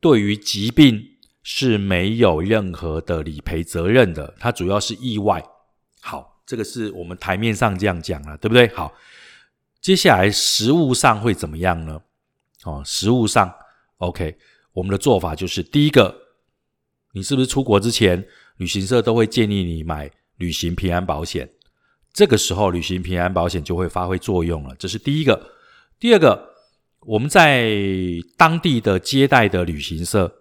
[0.00, 1.17] 对于疾病
[1.50, 5.42] 是没有任何的理赔责任的，它主要是意外。
[5.98, 8.68] 好，这个是我们台面上这样讲了，对不对？
[8.74, 8.92] 好，
[9.80, 12.02] 接下来实物上会怎么样呢？
[12.64, 13.50] 哦，实物上
[13.96, 14.36] ，OK，
[14.74, 16.14] 我们的做法就是第一个，
[17.12, 18.28] 你是不是出国之前？
[18.58, 21.48] 旅行社都会建议你买旅行平安保险，
[22.12, 24.76] 这个时候旅行平安保险就会发挥作用了。
[24.78, 25.50] 这是第一个。
[25.98, 26.50] 第二个，
[27.06, 27.72] 我们在
[28.36, 30.37] 当地的接待的旅行社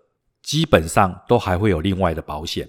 [0.47, 2.67] 基本上都还会有另外的保险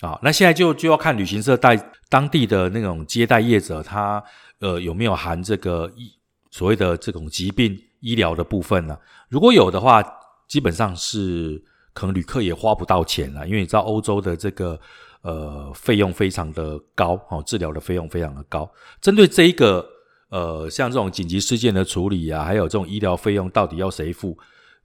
[0.00, 0.18] 啊。
[0.22, 1.76] 那现在就就要看旅行社带
[2.08, 4.22] 当地的那种接待业者，他
[4.60, 6.12] 呃有没有含这个医
[6.50, 8.96] 所谓的这种疾病医疗的部分呢？
[9.28, 10.00] 如果有的话，
[10.48, 11.62] 基本上是。
[11.92, 14.78] 可能旅客也花不到钱了，因为你知道欧洲的这个
[15.22, 18.70] 呃费用非常的高哦，治疗的费用非常的高。
[19.00, 19.84] 针对这一个
[20.30, 24.38] 呃像这种紧急事件的处理啊，还有这种医疗费用到底要谁付？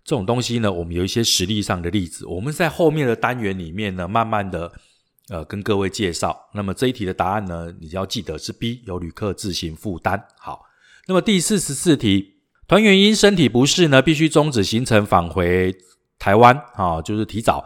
[0.06, 4.72] 这种东西呢，我们有一些实例上的例子，我们在后面的单元里面呢，慢慢的
[5.30, 6.50] 呃跟各位介绍。
[6.54, 10.24] 那么这一题的答案呢，你要记得是 B，由旅客自行负担。
[10.38, 10.64] 好，
[11.08, 12.36] 那么第四十四题，
[12.68, 15.76] 团员因身体不适呢，必须终止行程返回。
[16.18, 17.66] 台湾啊，就是提早。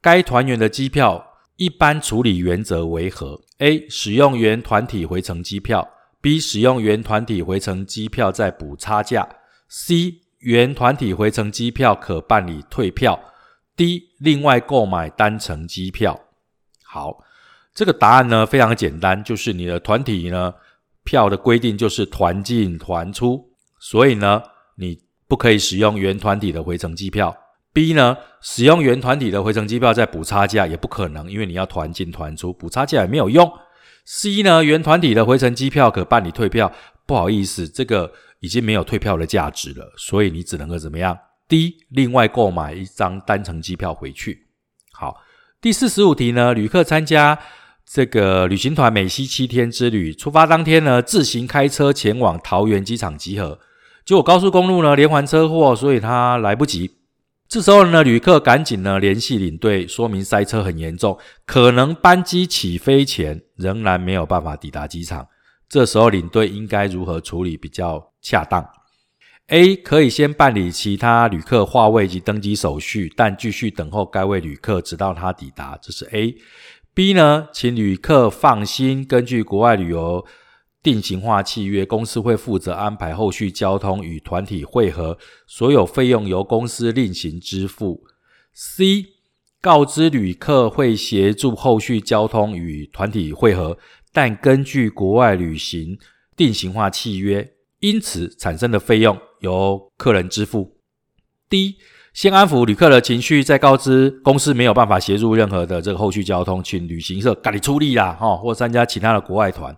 [0.00, 3.88] 该团员的机票一般处理原则为何？A.
[3.88, 5.86] 使用原团体回程机票
[6.22, 6.40] ；B.
[6.40, 9.28] 使用原团体回程机票再补差价
[9.68, 10.20] ；C.
[10.42, 13.18] 原团体回程机票可办理退票
[13.76, 14.02] ；D.
[14.18, 16.20] 另外购买单程机票。
[16.84, 17.24] 好，
[17.74, 20.54] 这个答案呢非常简单，就是你的团体呢
[21.04, 24.42] 票的规定就是团进团出，所以呢
[24.76, 27.36] 你不可以使用原团体的回程机票。
[27.72, 28.18] B 呢？
[28.42, 33.50] 使用原团体的回程机票再补差价也不可能，因为你要团进团出，补差价也没有用。
[34.04, 34.62] C 呢？
[34.62, 36.70] 原团体的回程机票可办理退票，
[37.06, 38.12] 不好意思，这个
[38.42, 41.16] 已经没有退票的价值了，所以你只能够怎么样
[41.48, 44.48] ？D 另外购买一张单程机票回去。
[44.92, 45.16] 好，
[45.60, 46.52] 第四十五题呢？
[46.52, 47.38] 旅客参加
[47.86, 53.60] 这个旅行团美西七天之旅出发当天呢，自行开车前往桃园机场集合。
[54.04, 56.90] 结果高速公路呢连环车祸，所以他来不及。
[57.46, 61.16] 这时候呢，旅客赶紧呢联系领队，说明塞车很严重，
[61.46, 65.28] 可能班机起飞前仍然没有办法抵达机场。
[65.68, 68.66] 这时候领队应该如何处理比较恰当
[69.48, 75.78] ？A 可以先办理其他旅客划位及登机手续，但继续等候该位旅客直到他抵达。
[75.82, 76.34] 这是 A。
[76.94, 80.24] B 呢，请旅客放心，根据国外旅游。
[80.82, 85.16] 定型化契约，公司会负责安排后续交通与团体会合，
[85.46, 88.02] 所有费用由公司另行支付。
[88.52, 89.06] C
[89.60, 93.78] 告知旅客会协助后续交通与团体会合，
[94.12, 95.96] 但根据国外旅行
[96.36, 97.51] 定型化契约，
[97.82, 100.78] 因此产生的费用由客人支付。
[101.48, 101.76] D
[102.14, 109.76] 先安抚旅客的情绪，再告知公司没有办法协助任何的这个后续交通，请旅行社赶紧出力啦，哈，或参加其他的国外团。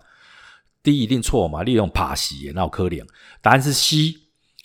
[0.82, 1.62] D 一一定错嘛？
[1.62, 3.02] 利用爬西，那可怜。
[3.40, 4.14] 答案是 C。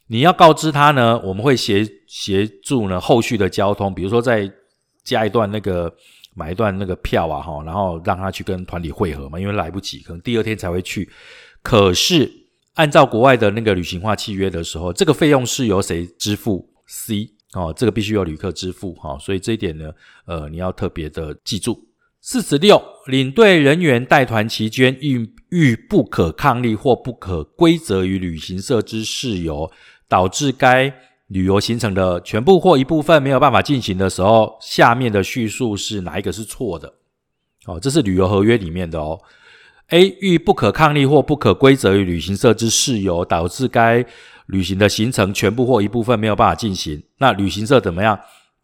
[0.07, 4.51] 你要告知他呢，我们会协协助呢后续的交通，比如说再
[5.03, 5.93] 加一段那个
[6.35, 11.09] 买一段那个票啊，哈，然后让他去跟团体会合嘛，因为来不及，可能第二天才会去。
[11.61, 12.29] 可是
[12.79, 19.91] 按照国外的那个旅行化契约的时候，这个费用是由谁支付？C 哦，这个必须由旅客支付哈，所以这一点呢，
[20.25, 21.77] 呃，你要特别的记住。
[22.21, 29.69] 四十六，领队人员带团期间遇遇不可抗力或不可归责于旅行社之事由，
[30.07, 30.93] 导致该
[31.27, 36.93] 旅游行程的全部或一部分没有办法进行的时候，下面的叙述是哪一个是错的？
[37.65, 39.19] 哦，这是旅游合约里面的哦。
[39.89, 44.05] A 遇不可抗力或不可归责于旅行社之事由，导致该
[44.45, 48.19] 旅行的行程全部或一部分没有办法进行，那旅行社怎么样？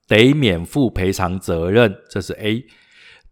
[0.07, 2.63] 得免负赔偿责任，这是 A。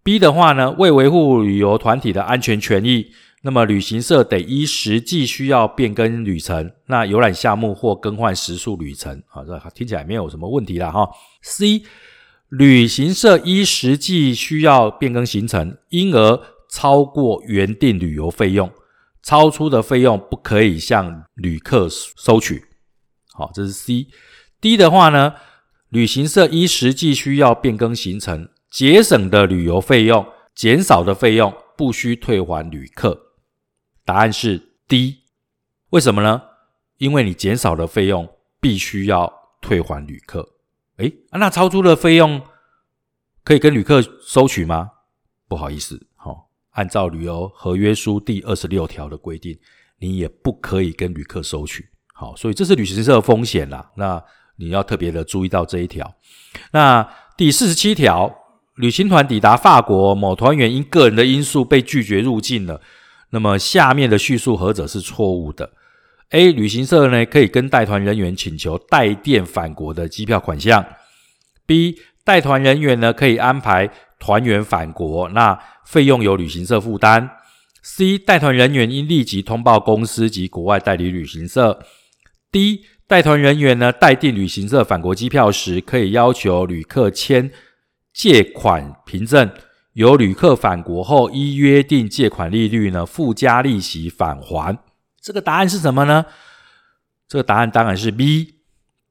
[0.02, 3.12] B 的话呢，为维护旅游团体的安全权益，
[3.44, 11.08] 那么旅行社得依实际需要变更旅程，那游览项目或更换时速旅程，好，这听起来没有什么问题了哈。
[11.44, 11.84] C
[12.50, 16.40] 旅行社依实际需要变更行程，因而
[16.74, 18.72] 超过原定旅游费用，
[19.22, 22.66] 超出的费用不可以向旅客收取。
[23.32, 24.08] 好，这是 C。
[24.60, 25.36] D 的话呢，
[25.90, 28.50] 旅行社依实际需要变更行程。
[28.72, 33.36] 节省的旅游费用，减少的费用不需退还旅客。
[34.04, 35.18] 答案是 D。
[35.92, 36.42] 为什么呢？
[36.98, 38.28] 因为你减少的费用
[38.60, 40.56] 必须要退还旅客。
[40.98, 42.42] 诶，那超出的费用
[43.44, 44.90] 可以跟旅客收取吗？
[45.48, 46.08] 不好意思，
[46.74, 49.58] 按照旅游合约书第二十六条的规定，
[50.00, 51.88] 你也不可以跟旅客收取。
[52.14, 53.90] 好，所以这是旅行社风险啦。
[53.96, 54.24] 那
[54.58, 56.16] 你要特别的注意到这一条。
[56.72, 58.40] 那第四十七条。
[58.78, 62.82] 旅行团抵达法国，某团员因个人的因素被拒绝入境了。
[63.30, 65.74] 那么下面的叙述何者是错误的
[66.32, 66.52] ？A.
[66.52, 70.84] 旅行社呢可以跟带团人员请求代垫返国的机票款项。
[71.68, 72.00] B.
[72.24, 73.92] 带团人员呢可以安排
[74.24, 77.30] 团员返国，那费用由旅行社负担。
[77.82, 78.18] C.
[78.18, 81.80] 带团人员应立即通报公司及国外代理旅行社。
[82.50, 82.86] D.
[83.06, 87.52] 带团人员呢代订旅行社返国机票时，可以要求旅客签。
[88.14, 89.52] 借款凭证
[89.94, 94.78] 由旅客返国后依约定借款利率呢附加利息返还。
[95.22, 96.26] 这个答案是什么呢？
[97.28, 98.54] 这个答案当然是 B。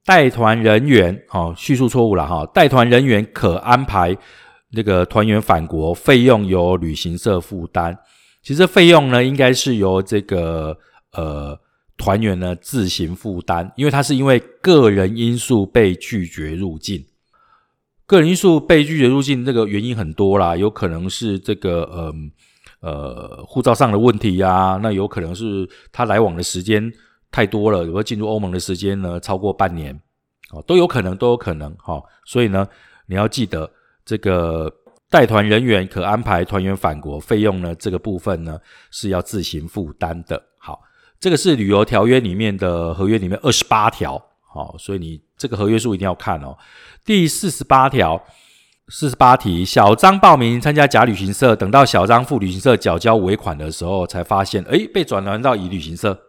[0.05, 2.45] 带团人员哦，叙述错误了哈。
[2.47, 4.17] 带团人员可安排
[4.73, 7.99] 那个团员返国，费用由旅行社负担。
[8.43, 10.77] 其实费用呢，应该是由这个
[11.13, 11.59] 呃
[11.97, 17.05] 团员呢自行负担，因为他是因为个人因素被拒绝入境。
[18.05, 22.15] 个人因素被拒绝入境，这个原因很多啦，有可能是这个呃
[22.81, 26.93] 呃护照上的问题呀，那有可能是他来往的时间
[27.31, 29.99] 太多了，有个进入欧盟的时间呢超过半年，
[30.51, 32.67] 哦都有可能都有可能哈，所以呢
[33.07, 33.71] 你要记得
[34.05, 34.73] 这个
[35.11, 38.59] 带团人员可安排团员返国费用呢这个部分呢
[38.91, 40.43] 是要自行负担的。
[40.59, 40.81] 好，
[41.21, 44.23] 这个是旅游条约里面的合约里面二十八条。
[44.55, 46.57] 好，所以你这个合约书一定要看哦。
[47.05, 48.23] 第四十八条，
[48.89, 56.21] 四十八题，小张报名参加假旅行社，等到小张赴旅行社缴交尾款的时候，才发现，哎，被转到乙旅行社。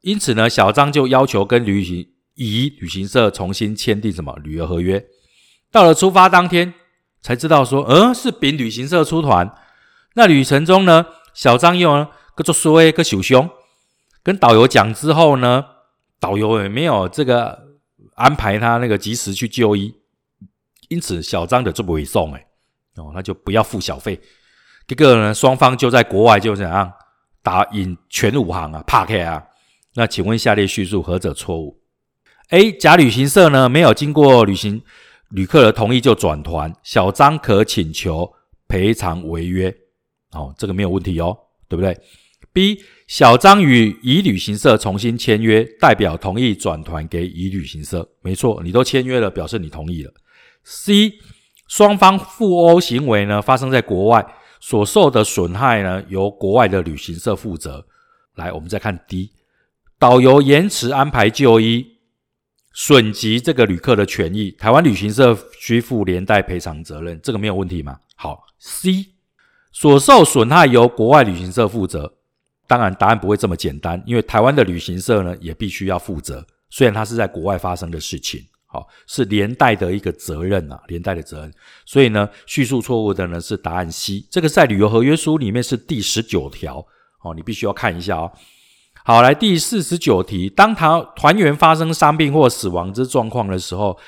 [0.00, 2.04] 因此呢，小张就要求跟旅行
[2.34, 5.04] 乙旅行社重新签订什么旅游合约。
[5.72, 6.72] 到了出发当天，
[7.20, 9.52] 才知道说，嗯，是丙旅行社出团。
[10.14, 12.06] 那旅程中呢，小张用
[12.36, 13.50] 个做说个小熊，
[14.22, 15.64] 跟导游讲之后呢。
[16.20, 17.58] 导游也没有这个
[18.14, 19.92] 安排他那个及时去就医，
[20.88, 22.46] 因此小张的就不会送哎，
[22.94, 24.20] 哦，那就不要付小费，
[24.86, 26.92] 这个呢，双方就在国外就怎样
[27.42, 29.42] 打引全武行啊，怕开啊。
[29.96, 31.80] 那请问下列叙述何者错误
[32.50, 32.70] ？A.
[32.70, 34.80] 甲旅行社呢没有经过旅行
[35.32, 38.30] 旅客的同意就转团，小张可请求
[38.68, 39.74] 赔偿违约。
[40.32, 41.36] 哦，这个没有问题哦，
[41.68, 41.98] 对不对
[42.52, 42.78] ？B.
[43.06, 48.08] 小张与乙旅行社重新签约，代表同意转团给乙旅行社。
[48.22, 50.12] 没错，你都签约了，表示你同意了。
[50.64, 51.12] C.
[51.68, 54.26] 双方互殴行为呢发生在国外，
[54.60, 57.86] 所受的损害呢由国外的旅行社负责。
[58.34, 59.30] 来，我们再看 D.
[59.98, 61.91] 导游延迟安排就医，
[62.74, 67.98] 损及这个旅客的权益，台湾旅行社需负连带赔偿责任，这个没有问题吗？
[68.16, 69.06] 好，C
[69.72, 72.14] 所受损害由国外旅行社负责，
[72.66, 81.52] 当然答案不会这么简单，因为台湾的旅行社呢也必须要负责，虽然它是在国外发生的事情，好是连带的一个责任啊，连带的责任，
[81.84, 86.86] 所以呢叙述错误的呢是答案 C，这个在旅游合约书里面是第十九条，
[87.22, 88.32] 哦，你必须要看一下哦。
[89.04, 93.98] 好，来第四十九题：当团团员发生伤病或死亡之状况的时候，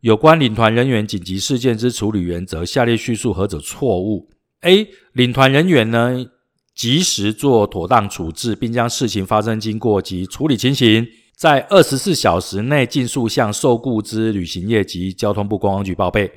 [0.00, 4.28] 有关领团人员紧急事件之处理原则，下列叙述何者错误
[4.60, 4.88] ？A.
[5.14, 6.26] 领团人员呢，
[6.74, 16.30] 及时做妥当处置，并将事情发生经过及处理情形，在二十四小时内尽速向受雇之旅行业及交通部观光局报备。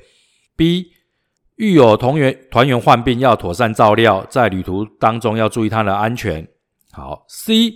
[0.55, 0.87] B.
[1.57, 6.47] 遇有同员团员患病，要妥善照料，在旅途当中要注意他的安全。
[6.93, 7.73] 好，C.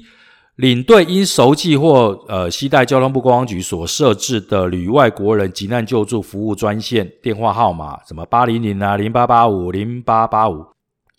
[0.59, 10.65] 领队因熟记或呃携带交通部观光局所设置的旅外国人急难救助服务专线电话号码，什么八零零啊零八八五零八八五，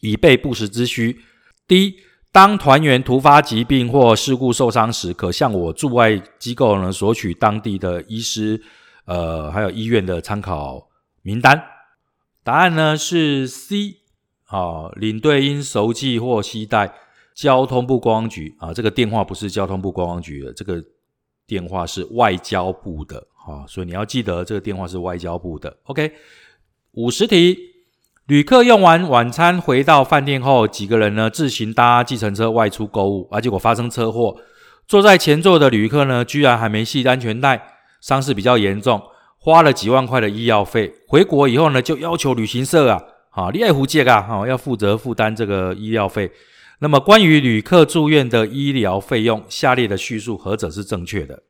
[0.00, 1.20] 以备不时之需。
[1.66, 1.94] 第一，
[2.30, 8.60] 当团员突发疾病或事故受伤时，可向我驻外机构呢索取当地的医师，
[9.06, 10.88] 呃，还有医院的参考
[11.22, 11.58] 名单。
[12.44, 14.00] 答案呢是 C，
[14.48, 16.92] 啊，领队因熟记或携带。
[17.40, 20.84] 交通部观光局啊，这个电话不是交通部观光局的，这个
[21.46, 23.16] 电话是外交部的
[23.46, 25.74] 啊，所以你要记得这个电话是外交部的。
[25.84, 26.12] OK，
[26.92, 27.56] 五十题，
[28.26, 34.36] 旅客用完晚餐回到饭店后，几个人呢自行搭计程车外出购物，而结果发生车祸，
[34.86, 37.62] 坐在前座的旅客呢居然还没系安全带，
[38.02, 39.00] 伤势比较严重，
[39.38, 46.30] 花了几万块的医药费，回国以后呢就要求旅行社啊，啊，你爱胡借啊，要负责负担这个医疗费。
[46.82, 51.42] 那么，关于旅客住院的医疗费用，下列的叙述何者是正确的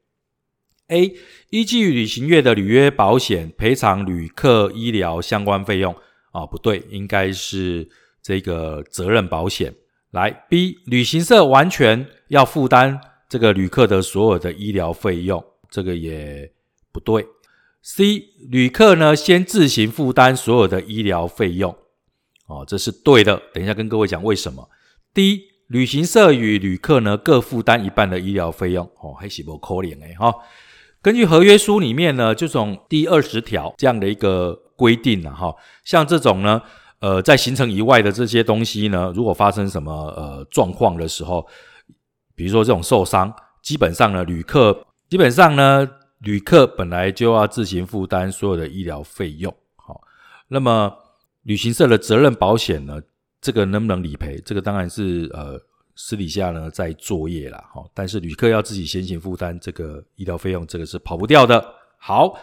[0.89, 1.14] ？A.
[1.51, 5.95] 依据旅行业的履约保险赔偿旅客医疗相关费用
[6.33, 7.89] 啊，不对，应该是
[8.20, 9.72] 这个责任保险。
[10.11, 10.78] 来，B.
[10.87, 16.53] 旅行社完全要负担这个旅客的所有的医疗费用，这个也
[16.91, 17.24] 不对。
[17.83, 18.24] C.
[18.51, 21.70] 旅客呢先自行负担所有的医疗费用，
[22.49, 23.41] 哦，这是对的。
[23.55, 24.68] 等一下跟各位讲为什么。
[25.12, 30.32] 第一，旅行社与旅客呢各负担一半的医疗费用，哦，还是不可怜诶哈。
[31.02, 35.54] 根据合约书里面呢，这种第二十条这样的一个规定呢，哈，
[35.84, 36.62] 像这种呢，
[37.00, 41.46] 呃，在行程以外的这些东西呢，如果发生什么呃状况的时候，
[42.36, 45.88] 比如说这种受伤，基本上呢，旅客基本上呢，
[46.20, 50.02] 旅客本来就要自行负担所有的医疗费用，好，
[50.48, 50.94] 那么
[51.42, 53.00] 旅行社的责任保险呢？
[53.41, 54.41] 这个能不能理赔？
[54.45, 55.59] 这个当然是呃
[55.95, 57.82] 私底下呢在作业啦，哈。
[57.95, 61.64] 但是旅客要自己先行负担这个医疗费用，这个是跑不掉的。
[61.99, 62.34] 好，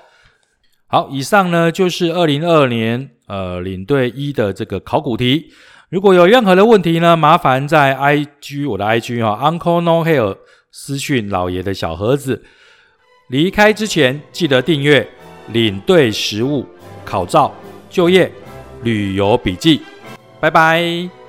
[0.88, 5.52] 好，以上呢就是二零二二年呃领队一的这个考古题。
[5.89, 10.38] 如果有任何的问题呢，麻烦在 I G 我的 I G 哈，Uncle No Hair
[10.72, 12.43] 私讯老爷的小盒子。
[13.30, 15.08] 离开之前记得订阅
[15.48, 16.66] 领队实务
[17.06, 17.54] 考照
[17.89, 18.32] 就业
[18.84, 19.82] 旅游笔记。
[20.40, 21.26] 拜拜。